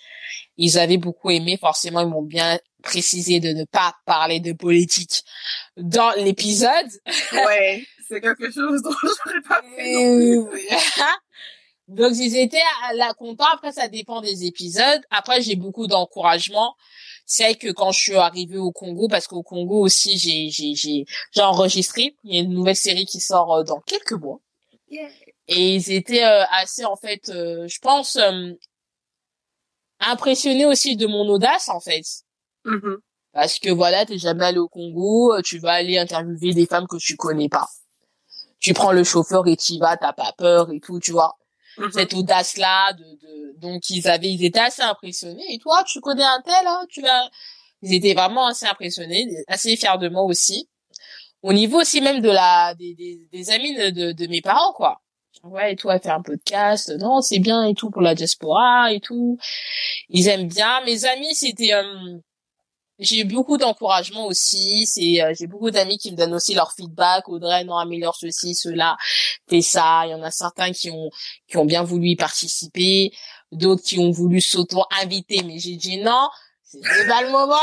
[0.57, 5.25] Ils avaient beaucoup aimé, forcément ils m'ont bien précisé de ne pas parler de politique
[5.77, 6.89] dans l'épisode.
[7.33, 10.37] Ouais c'est quelque chose dont j'aurais pas fait
[11.89, 13.47] Donc ils étaient à la contents.
[13.53, 15.01] Après ça dépend des épisodes.
[15.11, 16.75] Après j'ai beaucoup d'encouragement.
[17.25, 21.07] C'est que quand je suis arrivée au Congo, parce qu'au Congo aussi j'ai j'ai j'ai
[21.33, 22.15] j'ai enregistré.
[22.25, 24.41] Il y a une nouvelle série qui sort euh, dans quelques mois.
[24.91, 28.19] Et ils étaient euh, assez en fait, euh, je pense
[30.01, 32.05] impressionnés aussi de mon audace en fait.
[32.65, 32.97] Mm-hmm.
[33.33, 36.97] Parce que voilà, t'es jamais allé au Congo, tu vas aller interviewer des femmes que
[36.97, 37.69] tu connais pas
[38.61, 41.37] tu prends le chauffeur et tu y vas, t'as pas peur et tout, tu vois.
[41.79, 41.91] Mhm.
[41.93, 45.45] Cette audace-là, de, de, donc ils avaient, ils étaient assez impressionnés.
[45.51, 47.31] Et toi, tu connais un tel, hein, tu l'as,
[47.83, 50.69] ils étaient vraiment assez impressionnés, assez fiers de moi aussi.
[51.43, 55.01] Au niveau aussi même de la, des, des, des amis de, de, mes parents, quoi.
[55.45, 58.99] Ouais, et toi, faire un podcast, non, c'est bien et tout pour la diaspora et
[58.99, 59.39] tout.
[60.09, 60.85] Ils aiment bien.
[60.85, 62.19] Mes amis, c'était, euh,
[62.99, 64.87] j'ai eu beaucoup d'encouragement aussi.
[64.87, 67.29] C'est, euh, j'ai beaucoup d'amis qui me donnent aussi leur feedback.
[67.29, 68.97] Audrey, non, améliore ceci, cela,
[69.49, 70.03] fais ça.
[70.07, 71.11] Il y en a certains qui ont,
[71.47, 73.13] qui ont bien voulu y participer.
[73.53, 75.43] D'autres qui ont voulu s'auto-inviter.
[75.45, 76.29] Mais j'ai dit non.
[76.65, 77.57] C'était pas le moment.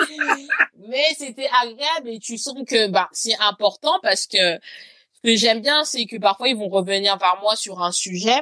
[0.88, 5.60] mais c'était agréable et tu sens que, bah, c'est important parce que ce que j'aime
[5.60, 8.40] bien, c'est que parfois ils vont revenir vers moi sur un sujet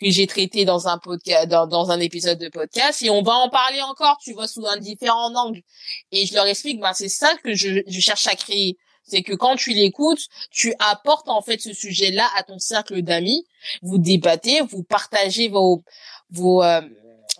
[0.00, 3.34] que j'ai traité dans un podcast, dans, dans, un épisode de podcast, et on va
[3.34, 5.62] en parler encore, tu vois, sous un différent angle.
[6.10, 8.76] Et je leur explique, ben c'est ça que je, je cherche à créer.
[9.04, 13.46] c'est que quand tu l'écoutes, tu apportes en fait ce sujet-là à ton cercle d'amis,
[13.82, 15.84] vous débattez, vous partagez vos
[16.30, 16.80] vos euh,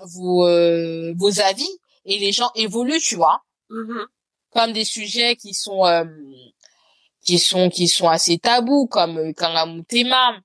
[0.02, 1.68] vos, euh, vos avis
[2.04, 3.42] et les gens évoluent, tu vois.
[3.70, 4.06] Mhm.
[4.50, 6.04] Comme des sujets qui sont euh,
[7.24, 10.36] qui sont qui sont assez tabous comme euh, Kangamutema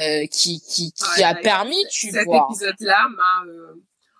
[0.00, 2.46] euh, qui qui qui Ouais, a ouais, permis, tu Cet vois.
[2.50, 3.44] épisode-là m'a.
[3.50, 3.74] euh,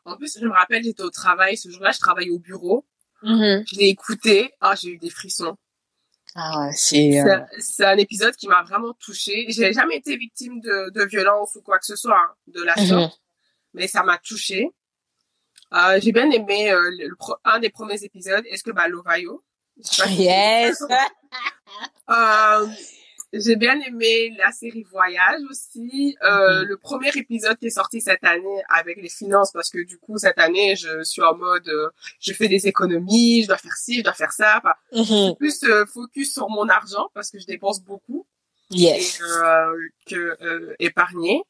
[0.05, 1.57] En plus, je me rappelle, j'étais au travail.
[1.57, 2.87] Ce jour-là, je travaillais au bureau.
[3.23, 3.65] Mhm.
[3.67, 4.53] Je l'ai écouté.
[4.61, 5.57] Ah, j'ai eu des frissons.
[6.37, 9.47] Ah c'est euh, un- C'est un épisode qui m'a vraiment touchée.
[9.49, 12.75] J'ai jamais été victime de, de violence ou quoi que ce soit hein, de la
[12.77, 12.87] mhm.
[12.87, 13.21] sorte,
[13.73, 14.69] mais ça m'a touchée.
[15.73, 18.45] Euh, j'ai bien aimé euh, le, le pro- un des premiers épisodes.
[18.51, 19.45] Est-ce que bah l'Ovaio
[20.09, 20.83] yes.
[22.11, 22.67] Euh,
[23.41, 26.17] j'ai bien aimé la série Voyage aussi.
[26.23, 26.69] Euh, Mhm.
[26.69, 30.19] Le premier épisode qui est sorti cette année avec les finances, parce que du coup
[30.19, 33.99] cette année je suis en mode, euh, je fais des économies, je dois faire ci,
[33.99, 34.59] je dois faire ça.
[34.63, 35.37] Enfin, Mhm.
[35.37, 38.27] plus euh, focus sur mon argent parce que je dépense beaucoup
[38.71, 39.21] Yes.
[39.21, 41.43] et euh, que euh, épargner.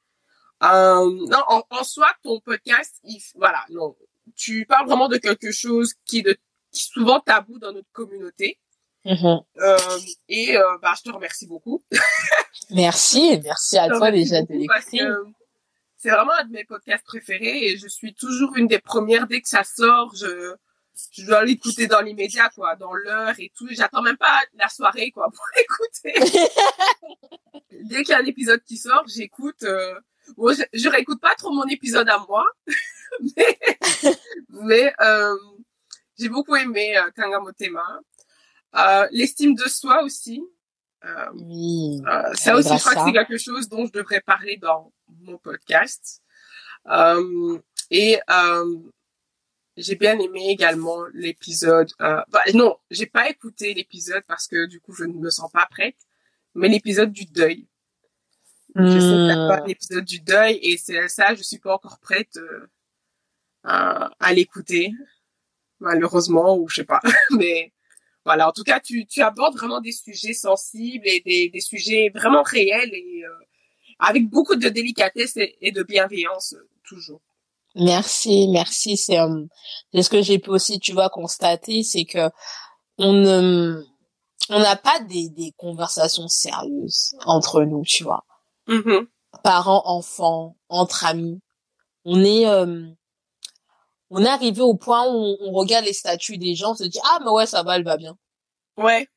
[0.63, 3.97] Euh, non, en, en soi, ton podcast, il, voilà, non,
[4.37, 6.37] tu parles vraiment de quelque chose qui est de
[6.73, 8.59] qui est souvent tabou dans notre communauté.
[9.05, 9.41] Mhm.
[9.59, 9.77] Euh,
[10.29, 11.83] et euh, bah, je te remercie beaucoup.
[12.71, 15.03] Merci, merci à toi déjà de l'écouter.
[15.99, 19.43] C'est vraiment un de mes podcasts préférés et je suis toujours une des premières dès
[19.43, 20.15] que ça sort.
[20.17, 20.55] Je,
[21.13, 23.69] je dois l'écouter dans l'immédiat, quoi, dans l'heure et tout.
[23.71, 26.39] J'attends même pas la soirée, quoi, pour l'écouter.
[27.83, 29.63] dès qu'il y a un épisode qui sort, j'écoute.
[29.65, 29.95] Euh...
[30.39, 32.47] Bon, je, je réécoute pas trop mon épisode à moi,
[33.37, 33.59] mais,
[34.49, 34.95] mais
[36.19, 38.01] j'ai beaucoup aimé Kangamotema.
[38.77, 40.43] Euh, L'estime de soi aussi.
[41.05, 42.01] Euh, Oui.
[42.07, 45.37] euh, ça aussi, je crois que c'est quelque chose dont je devrais parler dans mon
[45.39, 46.23] podcast.
[46.89, 47.59] Euh,
[47.91, 48.77] et euh,
[49.77, 51.91] j'ai bien aimé également l'épisode.
[52.01, 55.51] Euh, bah, non, j'ai pas écouté l'épisode parce que du coup je ne me sens
[55.53, 55.97] pas prête.
[56.55, 57.67] Mais l'épisode du deuil.
[58.77, 59.67] Je sais que t'as pas Hmm.
[59.69, 62.39] l'épisode du deuil et c'est ça, je suis pas encore prête
[63.63, 64.93] à, à l'écouter,
[65.81, 67.01] malheureusement ou je sais pas.
[67.31, 67.73] Mais
[68.25, 72.11] voilà, en tout cas, tu, tu abordes vraiment des sujets sensibles et des, des sujets
[72.15, 73.45] vraiment réels et euh,
[73.99, 77.21] avec beaucoup de délicatesse et, et de bienveillance euh, toujours.
[77.75, 78.97] Merci, merci.
[78.97, 79.45] C'est euh,
[79.93, 82.31] c'est ce que j'ai pu aussi, tu vois, constater, c'est que
[82.99, 83.83] on ne,
[84.49, 88.25] on n'a pas des, des conversations sérieuses entre nous, tu vois.
[88.69, 89.07] Mhm.
[89.43, 91.41] Parents, enfants, entre amis.
[92.05, 92.87] On est, euh,
[94.11, 97.01] on est arrivé au point où on, regarde les statuts des gens, on se dit
[97.05, 98.17] ah mais ouais ça va, elle va bien.
[98.77, 99.09] Ouais,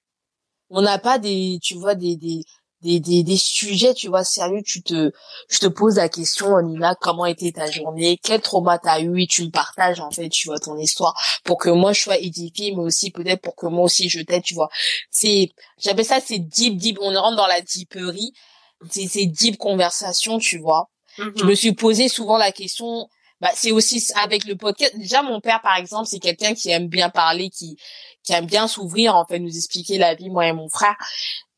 [0.70, 2.44] On n'a pas des, tu vois, des, des,
[2.82, 4.62] des, des, des sujets, tu vois, sérieux.
[4.66, 5.12] Tu te,
[5.50, 8.20] je te pose la question, Nina, comment était ta journée?
[8.22, 9.22] Quel trauma t'as eu?
[9.22, 12.18] Et tu me partages, en fait, tu vois, ton histoire pour que moi je sois
[12.18, 14.70] édifiée, mais aussi peut-être pour que moi aussi je t'aide, tu vois.
[15.10, 17.00] C'est, j'appelle ça, c'est deep, deep.
[17.02, 18.34] On rentre dans la deeperie.
[18.90, 20.90] C'est, c'est deep conversation, tu vois.
[21.18, 23.10] Je me suis posé souvent la question.
[23.40, 24.98] Bah, c'est aussi avec le podcast.
[24.98, 27.78] Déjà, mon père, par exemple, c'est quelqu'un qui aime bien parler, qui,
[28.24, 30.96] qui aime bien s'ouvrir, en fait, nous expliquer la vie, moi et mon frère.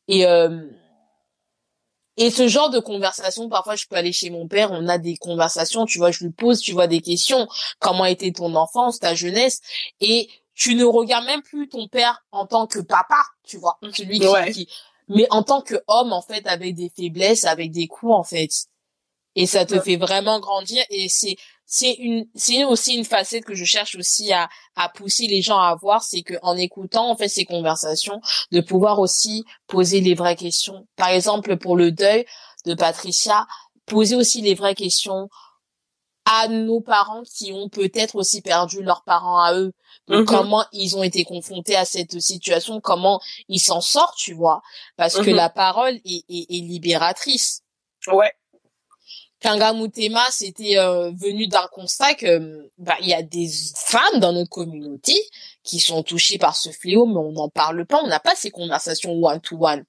[0.08, 0.66] Et, euh,
[2.16, 5.16] et ce genre de conversation, parfois, je peux aller chez mon père, on a des
[5.16, 7.48] conversations, tu vois, je lui pose, tu vois, des questions.
[7.78, 9.60] Comment était ton enfance, ta jeunesse?
[10.00, 14.18] Et tu ne regardes même plus ton père en tant que papa, tu vois, celui
[14.20, 14.52] qui, Ouais.
[14.52, 14.68] qui-
[15.08, 18.50] mais en tant que homme, en fait, avec des faiblesses, avec des coups, en fait.
[19.34, 19.80] Et ça te Ouais.
[19.80, 21.36] fait vraiment grandir et c'est,
[21.72, 25.58] c'est une, c'est aussi une facette que je cherche aussi à, à pousser les gens
[25.60, 30.14] à avoir, c'est que en écoutant, en fait, ces conversations, de pouvoir aussi poser les
[30.14, 30.88] vraies questions.
[30.96, 32.26] Par exemple, pour le deuil
[32.66, 33.46] de Patricia,
[33.86, 35.28] poser aussi les vraies questions
[36.24, 39.72] à nos parents qui ont peut-être aussi perdu leurs parents à eux.
[40.08, 40.24] Donc, Mhm.
[40.26, 44.60] comment ils ont été confrontés à cette situation, comment ils s'en sortent, tu vois?
[44.96, 45.36] Parce que Mhm.
[45.36, 47.62] la parole est, est, est libératrice.
[48.08, 48.32] ouais,
[49.42, 54.50] Kangamutema, c'était euh, venu d'un constat que bah, il y a des femmes dans notre
[54.50, 55.14] communauté
[55.62, 58.50] qui sont touchées par ce fléau, mais on n'en parle pas, on n'a pas ces
[58.50, 59.84] conversations one to one,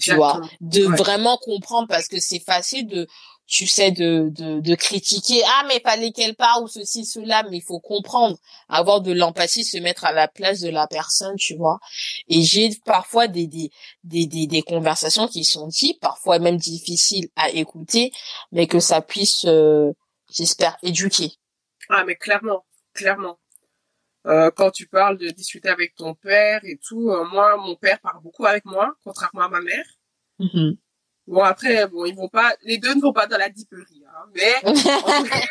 [0.00, 0.96] tu vois, de Ouais.
[0.96, 3.06] vraiment comprendre parce que c'est facile de
[3.46, 7.58] tu sais de, de de critiquer ah mais fallait qu'elle parle ou ceci cela mais
[7.58, 11.54] il faut comprendre avoir de l'empathie se mettre à la place de la personne tu
[11.56, 11.78] vois
[12.28, 13.70] et j'ai parfois des des
[14.02, 18.12] des des, des conversations qui sont dites parfois même difficiles à écouter
[18.52, 19.92] mais que ça puisse euh,
[20.30, 21.32] j'espère éduquer
[21.88, 23.38] Ah, mais clairement, clairement.
[24.26, 28.00] Euh, quand tu parles de discuter avec ton père et tout, euh, moi, mon père
[28.00, 29.84] parle beaucoup avec moi, contrairement à ma mère.
[30.38, 30.76] Mhm.
[31.26, 34.28] Bon, après, bon, ils vont pas, les deux ne vont pas dans la diperie, hein,
[34.34, 34.82] mais en tout,
[35.30, 35.46] cas,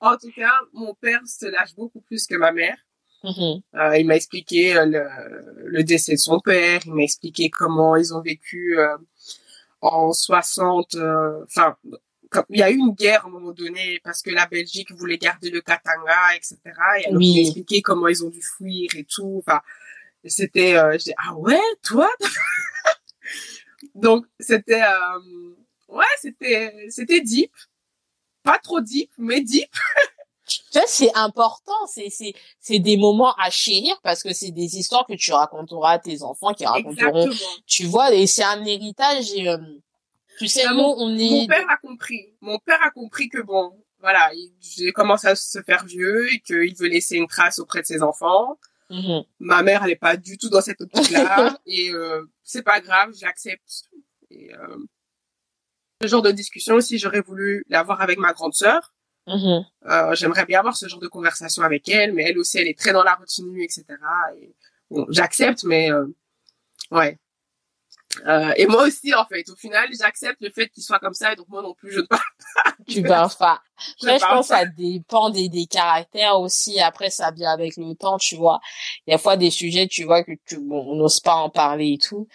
[0.00, 2.76] en tout cas, mon père se lâche beaucoup plus que ma mère.
[3.24, 3.60] Mhm.
[3.74, 5.04] Euh, il m'a expliqué euh, le,
[5.66, 8.96] le décès de son père, il m'a expliqué comment ils ont vécu euh,
[9.80, 11.76] en 60, euh, enfin,
[12.50, 15.18] il y a eu une guerre à un moment donné parce que la Belgique voulait
[15.18, 16.58] garder le Katanga, etc.
[16.64, 17.26] Et alors, Oui.
[17.28, 19.42] il m'a expliqué comment ils ont dû fuir et tout.
[19.44, 19.60] Enfin,
[20.24, 22.08] c'était, euh, ah ouais, toi?
[23.94, 25.54] Donc, c'était, euh,
[25.88, 27.52] ouais, c'était, c'était deep.
[28.42, 29.70] Pas trop deep, mais deep.
[30.46, 34.76] Tu vois, c'est important, c'est c'est c'est des moments à chérir parce que c'est des
[34.78, 37.26] histoires que tu raconteras à tes enfants qui raconteront.
[37.26, 37.62] Exactement.
[37.66, 39.32] Tu vois, et c'est un héritage.
[39.34, 39.58] Et, euh,
[40.38, 41.48] tu sais, nous, on Mon est.
[41.48, 42.32] père a compris.
[42.40, 46.38] Mon père a compris que bon, voilà, il, j'ai commencé à se faire vieux et
[46.38, 48.56] qu'il veut laisser une trace auprès de ses enfants.
[48.90, 49.24] Mhm.
[49.40, 53.12] Ma mère, elle est pas du tout dans cette optique-là et euh, c'est pas grave,
[53.16, 53.88] j'accepte.
[54.30, 54.76] Et euh,
[56.02, 58.94] ce genre de discussion aussi, j'aurais voulu l'avoir avec ma grande sœur.
[59.26, 59.66] Mhm.
[59.86, 62.78] Euh, j'aimerais bien avoir ce genre de conversation avec elle, mais elle aussi, elle est
[62.78, 63.84] très dans la retenue, etc.
[64.40, 64.54] Et
[64.90, 66.06] bon, j'accepte, mais euh,
[66.92, 67.18] ouais.
[68.26, 71.32] Euh, et moi aussi, en fait, au final, j'accepte le fait qu'il soit comme ça,
[71.32, 72.22] et donc moi non plus, je ne parle
[72.88, 73.60] Tu parles pas.
[74.02, 76.80] Après, je pense que ça dépend des, des caractères aussi.
[76.80, 78.60] Après, ça vient avec le temps, tu vois.
[79.06, 81.50] Il y a fois des sujets, tu vois, que tu, bon, on n'ose pas en
[81.50, 82.28] parler et tout.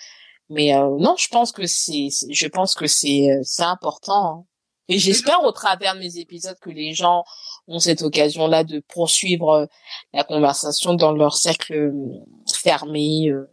[0.49, 4.25] Mais euh, non, je pense que c'est, c'est- je pense que c'est, euh, c'est important.
[4.41, 4.45] hein.
[4.89, 7.23] Et j'espère au travers de mes épisodes que les gens
[7.67, 9.65] ont cette occasion-là de poursuivre euh,
[10.13, 11.93] la conversation dans leur cercle euh,
[12.53, 13.29] fermé.
[13.29, 13.47] euh.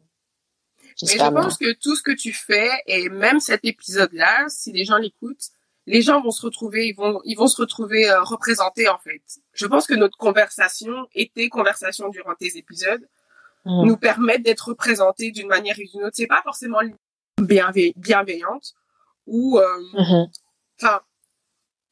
[1.02, 4.84] Mais je pense que tout ce que tu fais, et même cet épisode-là, si les
[4.84, 5.48] gens l'écoutent,
[5.86, 9.22] les gens vont se retrouver, ils vont, ils vont se retrouver euh, représentés, en fait.
[9.54, 13.06] Je pense que notre conversation et tes conversations durant tes épisodes
[13.64, 13.86] Mm.
[13.86, 16.14] nous permettent d'être représentés d'une manière ou d'une autre.
[16.14, 16.78] C'est pas forcément
[17.40, 18.72] bienveil- bienveillante
[19.26, 20.26] ou, euh, Mhm.
[20.80, 21.00] enfin,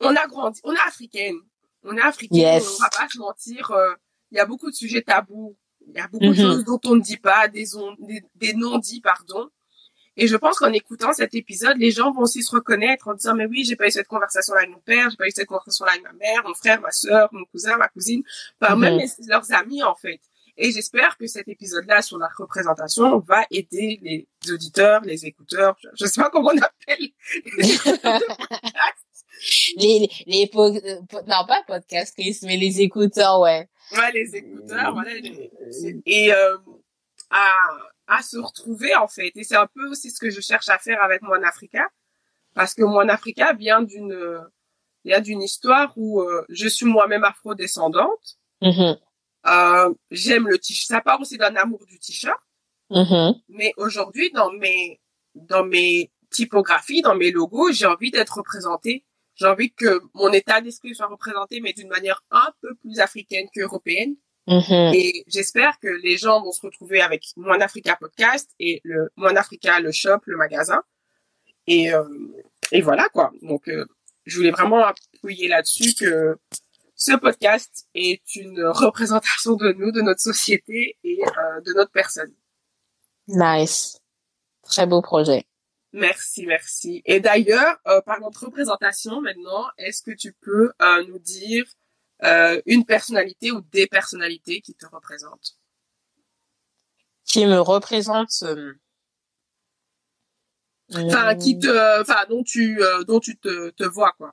[0.01, 1.37] on a grandi, on est africaine,
[1.83, 2.77] on est africaine, Yes.
[2.79, 3.93] on va pas se mentir, euh,
[4.31, 5.57] il y a beaucoup de sujets tabous,
[5.87, 6.37] il y a beaucoup de Mhm.
[6.37, 7.65] choses dont on ne dit pas, des,
[8.01, 9.49] des, des non-dits, pardon.
[10.19, 13.35] Et je pense qu'en écoutant cet épisode, les gens vont aussi se reconnaître en disant,
[13.35, 15.85] mais oui, j'ai pas eu cette conversation avec mon père, j'ai pas eu cette conversation
[15.85, 18.23] avec ma mère, mon frère, ma sœur, mon cousin, ma cousine,
[18.61, 18.81] enfin, Mhm.
[18.81, 20.21] même leurs amis, en fait.
[20.59, 25.89] Et j'espère que cet épisode-là sur la représentation va aider les auditeurs, les écouteurs, je,
[26.01, 27.09] je sais pas comment on appelle.
[29.77, 33.69] Les, les, po- euh, po- non, pas podcastrices, mais les écouteurs, ouais.
[33.93, 35.15] Ouais, les écouteurs, voilà.
[35.15, 35.51] les-
[36.07, 36.57] Et euh,
[37.31, 37.53] à,
[38.09, 39.33] à se retrouver, en fait.
[39.37, 41.87] Et c'est un peu aussi ce que je cherche à faire avec Mon Africa.
[42.55, 44.41] Parce que Mon Africa vient d'une euh,
[45.05, 48.39] vient d'une histoire où euh, je suis moi-même afro-descendante.
[48.63, 48.99] Mhm.
[49.47, 50.89] Euh, J'aime le t-shirt.
[50.89, 52.41] Ça part aussi d'un amour du t-shirt.
[52.91, 53.35] Mhm.
[53.49, 55.01] Mais aujourd'hui, dans mes,
[55.37, 59.05] dans mes typographies, dans mes logos, j'ai envie d'être représentée.
[59.37, 63.47] J'ai envie que mon état d'esprit soit représenté, mais d'une manière un peu plus africaine
[63.55, 64.17] qu'européenne.
[64.49, 64.95] Mhm.
[64.95, 69.35] Et j'espère que les gens vont se retrouver avec Mon Africa Podcast et le Mon
[69.37, 70.83] Africa, le shop, le magasin.
[71.67, 72.05] Et, euh,
[72.73, 73.33] et voilà, quoi.
[73.43, 73.85] Donc, euh,
[74.25, 76.39] je voulais vraiment appuyer là-dessus que
[76.95, 82.33] ce podcast est une représentation de nous, de notre société et euh, de notre personne.
[83.29, 83.99] Nice.
[84.63, 85.47] Très beau projet.
[85.97, 87.01] Merci, merci.
[87.07, 91.65] Et d'ailleurs, euh, parlant de représentation maintenant, est-ce que tu peux euh, nous dire
[92.23, 95.57] euh, une personnalité ou des personnalités qui te représentent?
[97.25, 98.43] Qui me représente.
[98.43, 98.75] euh,
[100.95, 102.79] Enfin, qui te, enfin, dont tu,
[103.09, 104.33] dont tu te, te vois, quoi.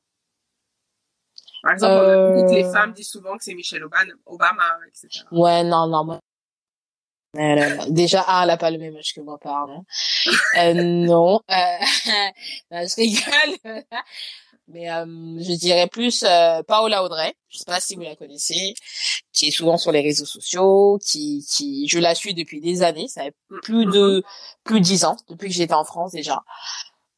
[1.63, 5.25] Par exemple, on a les femmes disent souvent que c'est Michelle Obama, Obama, etc.
[5.31, 6.03] Ouais, non, non.
[6.03, 6.19] moi-
[7.33, 7.85] Non.
[7.89, 9.83] Déjà, ah, elle a pas le même âge que moi, pardon.
[10.57, 11.41] Euh, non.
[11.49, 11.55] Euh...
[12.71, 13.83] je rigole.
[14.67, 17.33] Mais euh, je dirais plus euh, Paola Audrey.
[17.49, 18.75] Je sais pas si vous la connaissez,
[19.33, 23.07] qui est souvent sur les réseaux sociaux, qui, qui, je la suis depuis des années.
[23.07, 24.23] Ça fait plus de
[24.63, 26.43] plus de dix ans depuis que j'étais en France déjà.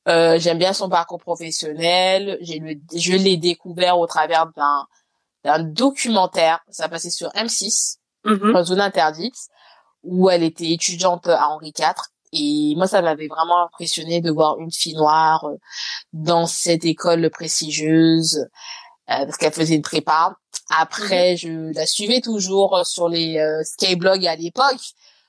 [0.08, 2.38] Euh, J'aime bien son parcours professionnel.
[2.42, 4.88] J'ai le, je l'ai découvert au travers d'un
[5.44, 6.62] d'un documentaire.
[6.70, 8.56] Ça passait sur M6 Mhm.
[8.56, 9.36] en zone interdite,
[10.06, 11.94] où elle était étudiante à Henri IV.
[12.34, 15.58] Et moi, ça m'avait vraiment impressionné de voir une fille noire euh,
[16.12, 18.38] dans cette école prestigieuse,
[19.10, 20.36] euh, parce qu'elle faisait une prépa.
[20.70, 24.82] Après, je la suivais toujours sur les euh, skyblogs à l'époque.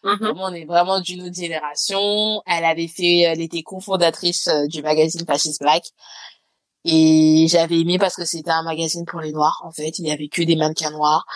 [0.02, 0.16] Mhm.
[0.16, 2.42] Vraiment, on est vraiment d'une autre génération.
[2.46, 5.84] Elle avait fait, elle était cofondatrice euh, du magazine Fascist Black.
[6.88, 9.98] Et j'avais aimé parce que c'était un magazine pour les noirs, en fait.
[9.98, 11.26] Il y avait que des mannequins noirs.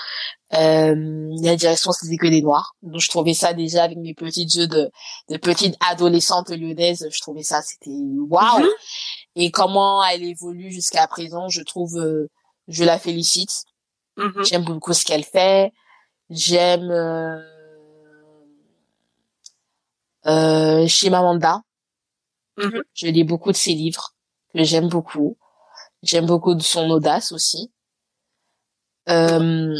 [0.54, 0.94] Euh,
[1.42, 2.76] la direction, c'était que des noirs.
[2.82, 4.88] Donc, je trouvais ça déjà avec mes petits yeux de,
[5.28, 7.04] de petite adolescente lyonnaise.
[7.10, 8.60] Je trouvais ça, c'était waouh.
[8.60, 8.68] Mhm.
[9.34, 12.30] Et comment elle évolue jusqu'à présent, je trouve, euh,
[12.68, 13.64] je la félicite.
[14.18, 14.44] Mhm.
[14.44, 15.72] J'aime beaucoup ce qu'elle fait.
[16.30, 17.40] J'aime euh,
[20.26, 21.62] euh, Chimamanda.
[22.56, 22.84] Mhm.
[22.94, 24.14] Je lis beaucoup de ses livres
[24.54, 25.36] que j'aime beaucoup.
[26.02, 27.70] J'aime beaucoup de son audace aussi.
[29.08, 29.74] Euh,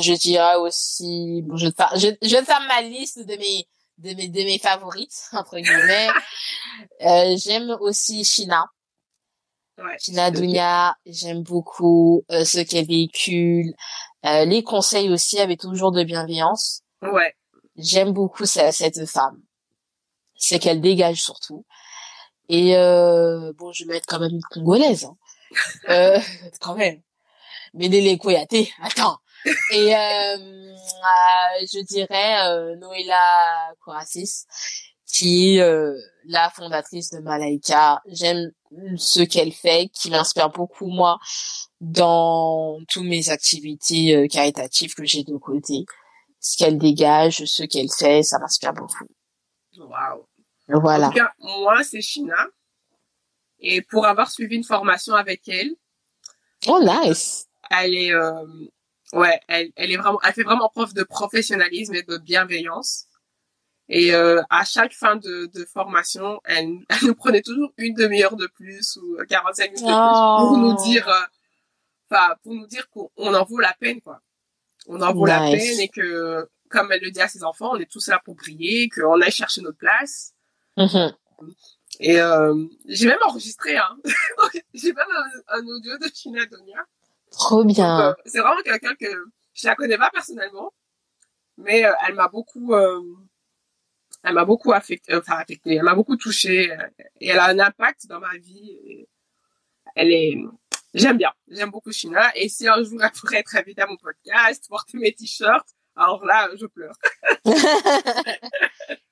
[0.00, 3.66] je dirais aussi, bon, je, vais faire- je, je vais faire ma liste de mes
[3.98, 6.08] de mes de mes favorites entre guillemets.
[7.02, 8.64] Euh, j'aime aussi China.
[9.78, 9.96] Ouais.
[9.98, 13.74] China Dunia, j'aime beaucoup euh, ce qu'elle véhicule.
[14.24, 16.82] Euh, les conseils aussi avec toujours de bienveillance.
[17.02, 17.34] Ouais.
[17.76, 19.40] J'aime beaucoup ce- cette femme.
[20.36, 21.66] C'est qu'elle dégage surtout.
[22.48, 25.04] Et euh, bon, je vais mettre quand même une congolaise.
[25.04, 25.16] Hein.
[25.88, 26.18] Euh,
[26.60, 27.00] quand même.
[27.74, 29.18] Médélé Koyate, attends.
[29.72, 34.46] Et euh, euh, je dirais euh, Noéla Korasis,
[35.06, 35.94] qui est euh,
[36.26, 38.02] la fondatrice de Malaika.
[38.06, 38.50] J'aime
[38.96, 41.18] ce qu'elle fait, qui m'inspire beaucoup moi
[41.80, 45.84] dans toutes mes activités caritatives que j'ai de côté.
[46.40, 49.06] Ce qu'elle dégage, ce qu'elle fait, ça m'inspire beaucoup.
[49.78, 50.26] Waouh.
[50.72, 51.08] En Voilà.
[51.08, 52.34] tout cas, moi, c'est China.
[53.60, 55.74] Et pour avoir suivi une formation avec elle,
[56.66, 57.46] Oh nice.
[57.70, 58.44] elle est, euh,
[59.12, 63.06] ouais, elle, elle est vraiment, elle fait vraiment preuve de professionnalisme et de bienveillance.
[63.88, 68.36] Et euh, à chaque fin de, de formation, elle, elle nous prenait toujours une demi-heure
[68.36, 70.56] de plus ou 45 minutes de plus pour Oh.
[70.56, 71.20] nous dire, euh,
[72.10, 74.20] enfin, pour nous dire qu'on on en vaut la peine, quoi.
[74.86, 77.76] On en vaut la peine et que, comme elle le dit à ses enfants, on
[77.76, 80.32] est tous là pour briller, qu'on aille chercher notre place.
[80.76, 81.12] Mhm.
[82.02, 83.96] Et euh, j'ai même enregistré, hein.
[84.74, 86.82] j'ai même un, un audio de China Donia.
[87.30, 88.08] Trop bien.
[88.08, 89.06] euh, c'est vraiment quelqu'un que
[89.52, 90.72] je la connais pas personnellement,
[91.58, 96.72] mais euh, elle m'a beaucoup, elle m'a beaucoup affecté, enfin affecté, elle m'a beaucoup touché
[96.72, 96.88] euh,
[97.20, 99.06] et elle a un impact dans ma vie.
[99.94, 100.38] elle est,
[100.94, 102.32] j'aime bien, j'aime beaucoup China.
[102.34, 106.24] Et si un jour elle pourrait être invitée à mon podcast, porter mes t-shirts, alors
[106.24, 106.94] là, je pleure.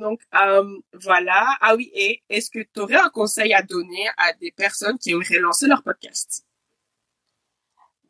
[0.00, 0.64] Donc euh,
[0.94, 1.46] voilà.
[1.60, 5.10] Ah oui, et est-ce que tu aurais un conseil à donner à des personnes qui
[5.10, 6.44] aimeraient lancer leur podcast?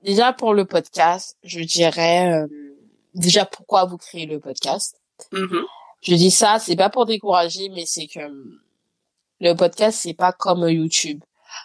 [0.03, 2.47] Déjà pour le podcast, je dirais euh,
[3.15, 5.01] déjà pourquoi vous créez le podcast?
[5.33, 5.65] Mhm.
[6.03, 8.21] Je dis ça, c'est pas pour décourager, mais c'est que
[9.41, 11.23] le podcast c'est pas comme YouTube.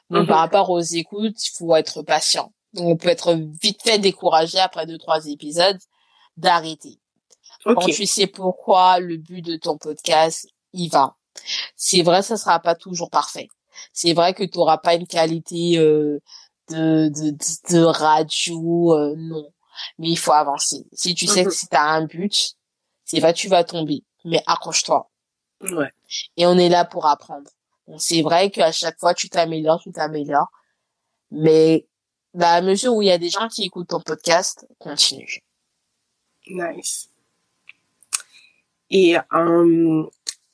[0.09, 0.27] Donc Mhm.
[0.27, 2.53] par rapport aux écoutes, il faut être patient.
[2.73, 5.79] Donc on peut être vite fait découragé après deux trois épisodes
[6.37, 6.99] d'arrêter.
[7.63, 11.15] Quand tu sais pourquoi le but de ton podcast, il va.
[11.75, 13.47] C'est vrai, ça sera pas toujours parfait.
[13.93, 16.19] C'est vrai que tu auras pas une qualité euh,
[16.69, 17.35] de, de,
[17.73, 19.51] de, radio, euh, non.
[19.97, 20.85] Mais il faut avancer.
[20.93, 21.47] Si tu sais Mhm.
[21.47, 22.53] que si t'as un but,
[23.05, 24.03] c'est vrai, tu vas tomber.
[24.25, 25.09] Mais accroche-toi.
[25.61, 25.91] Ouais.
[26.37, 27.49] Et on est là pour apprendre.
[27.97, 30.49] C'est vrai qu'à chaque fois, tu t'améliores, tu t'améliores.
[31.31, 31.87] Mais
[32.33, 35.41] dans la mesure où il y a des gens qui écoutent ton podcast, continue.
[36.47, 37.08] Nice.
[38.89, 40.03] Et euh,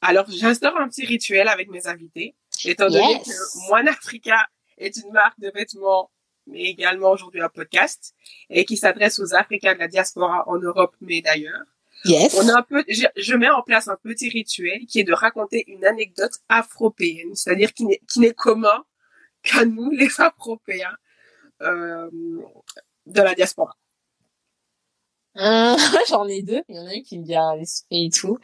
[0.01, 3.27] alors, j'instaure un petit rituel avec mes invités, étant donné Yes.
[3.27, 6.11] que Moine Africa est une marque de vêtements,
[6.47, 8.13] mais également aujourd'hui un podcast,
[8.49, 11.63] et qui s'adresse aux Africains de la diaspora en Europe, mais d'ailleurs.
[12.03, 12.35] Yes.
[12.39, 15.13] On a un peu, je, je mets en place un petit rituel qui est de
[15.13, 18.83] raconter une anecdote afropéenne, c'est-à-dire qui n'est, qui n'est commun
[19.41, 20.95] qu'à nous, les Afropéens,
[21.61, 22.09] euh,
[23.05, 23.75] de la diaspora.
[25.35, 25.77] Hum,
[26.09, 26.61] J'en ai deux.
[26.69, 28.37] Il y en a une qui me vient à l'esprit et tout.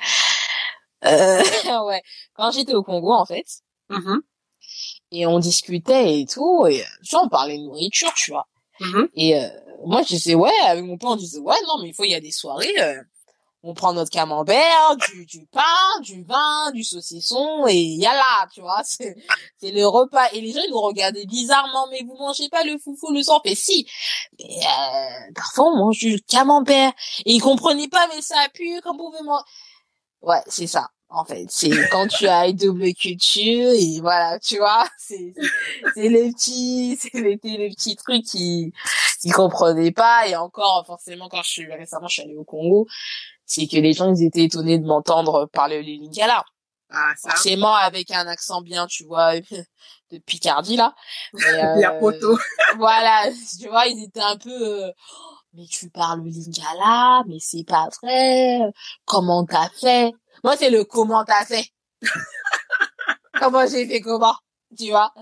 [1.06, 1.42] Euh,
[1.86, 2.02] ouais.
[2.34, 3.46] Quand j'étais au Congo, en fait,
[3.90, 4.22] Mhm,
[5.12, 8.48] et on discutait et tout, et tu vois, on parlait de nourriture, tu vois.
[8.80, 9.10] mhm.
[9.16, 9.48] Et euh,
[9.86, 12.12] moi, je disais, ouais, avec mon père, on disait, ouais, non, mais il faut, il
[12.12, 13.02] y a des soirées, euh,
[13.64, 18.82] on prend notre camembert, du, du pain, du vin, du saucisson, et yalla, tu vois,
[18.84, 19.16] c'est
[19.58, 20.30] c'est le repas.
[20.34, 23.40] Et les gens, ils nous regardaient bizarrement, mais vous mangez pas le foufou le sang,
[23.46, 23.88] fait si.
[24.40, 26.92] Mais euh, parfois, on mange du camembert.
[27.26, 29.44] Et ils comprenaient pas, mais ça pue, comme vous pouvez manger.
[30.22, 30.90] Ouais, c'est ça.
[31.14, 35.34] En fait, c'est quand tu as une double culture et voilà, tu vois, c'est
[35.98, 38.72] les petits, c'est les, les petits trucs qui
[39.22, 42.88] qui comprenaient pas et encore forcément quand je suis récemment je suis allée au Congo,
[43.54, 46.44] c'est que les gens ils étaient étonnés de m'entendre parler le lingala,
[46.90, 47.32] Ah, ça.
[47.32, 49.34] forcément avec un accent bien, tu vois,
[50.12, 50.94] de Picardie là.
[51.34, 52.38] Mais, La poteau.
[52.78, 53.30] voilà,
[53.60, 54.92] tu vois, ils étaient un peu euh,
[55.54, 58.60] mais tu parles le lingala, mais c'est pas vrai.
[59.06, 60.14] Comment t'as fait
[60.46, 61.66] Moi, c'est le comment t'as fait.
[63.40, 64.36] comment j'ai fait comment?
[64.78, 65.14] Tu vois.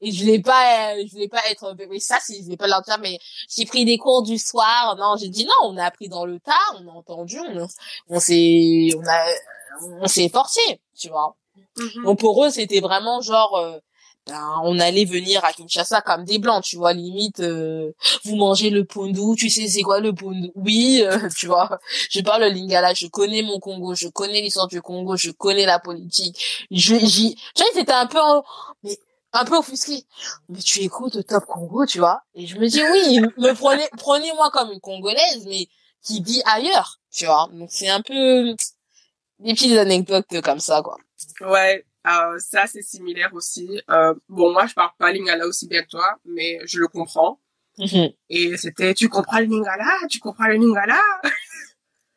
[0.00, 2.66] Et je voulais pas euh, je voulais pas être oui ça c'est je voulais pas
[2.66, 4.96] leur dire mais j'ai pris des cours du soir.
[4.98, 7.66] Non j'ai dit non on a appris dans le tas on a entendu on,
[8.08, 9.24] on s'est on a
[10.02, 10.60] on s'est forcé
[10.96, 11.36] tu vois.
[11.78, 12.04] Mhm.
[12.04, 13.78] donc pour eux, c'était vraiment genre euh,
[14.26, 17.92] ben, on allait venir à Kinshasa comme des blancs, tu vois, limite, euh,
[18.24, 20.50] vous mangez le pondu, tu sais c'est quoi le pondu?
[20.56, 21.78] Oui, euh, tu vois,
[22.10, 25.64] je parle le lingala, je connais mon Congo, je connais l'histoire du Congo, je connais
[25.64, 26.66] la politique.
[26.72, 28.18] Je, j'y, tu vois, c'était un peu,
[28.82, 28.98] mais
[29.32, 30.04] un peu offusqué.
[30.48, 34.50] Mais tu écoutes Top Congo, tu vois Et je me dis oui, me prenez, prenez-moi
[34.50, 35.68] comme une Congolaise, mais
[36.02, 37.48] qui vit ailleurs, tu vois.
[37.52, 38.54] Donc c'est un peu
[39.38, 40.96] des petites anecdotes comme ça, quoi.
[41.40, 43.82] Ouais, euh, ça, c'est similaire aussi.
[43.90, 47.40] Euh, bon, moi, je parle pas lingala aussi bien que toi, mais je le comprends.
[47.78, 48.10] Mhm.
[48.30, 51.00] Et c'était, tu comprends le lingala, tu comprends le lingala?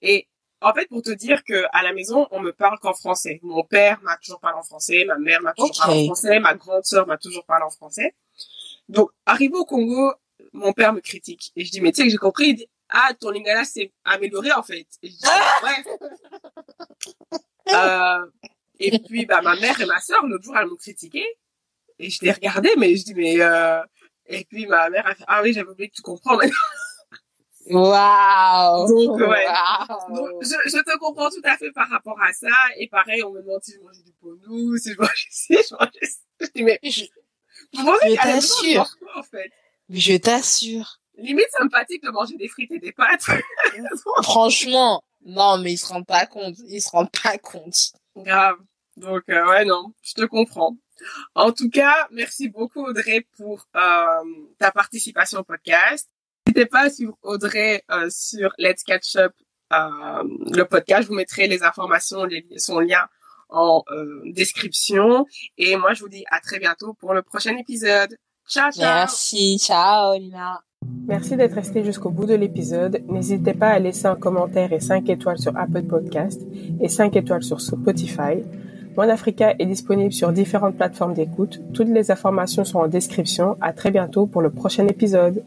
[0.02, 0.28] Et
[0.60, 3.40] en fait, pour te dire que à la maison, on me parle qu'en français.
[3.42, 6.54] Mon père m'a toujours parlé en français, ma mère m'a toujours parlé en français, ma
[6.54, 8.14] grande sœur m'a toujours parlé en français.
[8.88, 10.14] Donc, arrivé au Congo,
[10.52, 11.52] mon père me critique.
[11.56, 13.92] Et je dis, mais tu sais que j'ai compris, il dit, ah, ton lingala s'est
[14.04, 14.86] amélioré en fait.
[15.02, 15.24] Et je dis,
[17.32, 17.38] ouais.
[17.68, 18.26] Euh,
[18.78, 21.24] et puis, bah, ma mère et ma sœur, l'autre jour, elles m'ont critiqué.
[21.98, 23.80] Et je l'ai regardé, mais je dis, mais, euh...
[24.26, 26.56] et puis ma mère a fait, ah oui, j'avais oublié que tu comprends maintenant.
[27.70, 28.88] Waouh!
[28.88, 29.46] Donc, ouais.
[30.08, 32.48] Donc, je, je, te comprends tout à fait par rapport à ça.
[32.76, 35.74] Et pareil, on me demande si je mangeais du ponou, si je mangeais si je
[35.74, 37.04] mangeais Je dis, mais, je,
[37.72, 38.88] je t'assure.
[39.14, 39.52] En fait?
[39.88, 40.98] Je t'assure.
[41.18, 43.26] Limite sympathique de manger des frites et des pâtes.
[44.22, 46.56] Franchement, non, mais ils se rendent pas compte.
[46.68, 47.92] Ils se rendent pas compte.
[48.16, 48.56] Grave.
[48.96, 50.76] Donc, euh, ouais, non, je te comprends.
[51.34, 54.24] En tout cas, merci beaucoup Audrey pour euh,
[54.58, 56.08] ta participation au podcast.
[56.46, 59.32] N'hésitez pas à suivre Audrey euh, sur Let's Catch Up,
[59.70, 61.04] le podcast.
[61.04, 63.08] Je vous mettrai les informations, les, son lien
[63.48, 63.84] en
[64.26, 65.26] description.
[65.56, 68.16] Et moi, je vous dis à très bientôt pour le prochain épisode.
[68.48, 68.82] Ciao, ciao.
[68.82, 69.58] Merci.
[69.58, 70.62] Ciao, Lina.
[71.06, 73.02] Merci d'être resté jusqu'au bout de l'épisode.
[73.08, 76.40] N'hésitez pas à laisser un commentaire et 5 étoiles sur Apple Podcast
[76.80, 78.42] et 5 étoiles sur Spotify.
[78.96, 81.60] Mon Africa est disponible sur différentes plateformes d'écoute.
[81.72, 83.56] Toutes les informations sont en description.
[83.60, 85.42] À très bientôt pour le prochain épisode.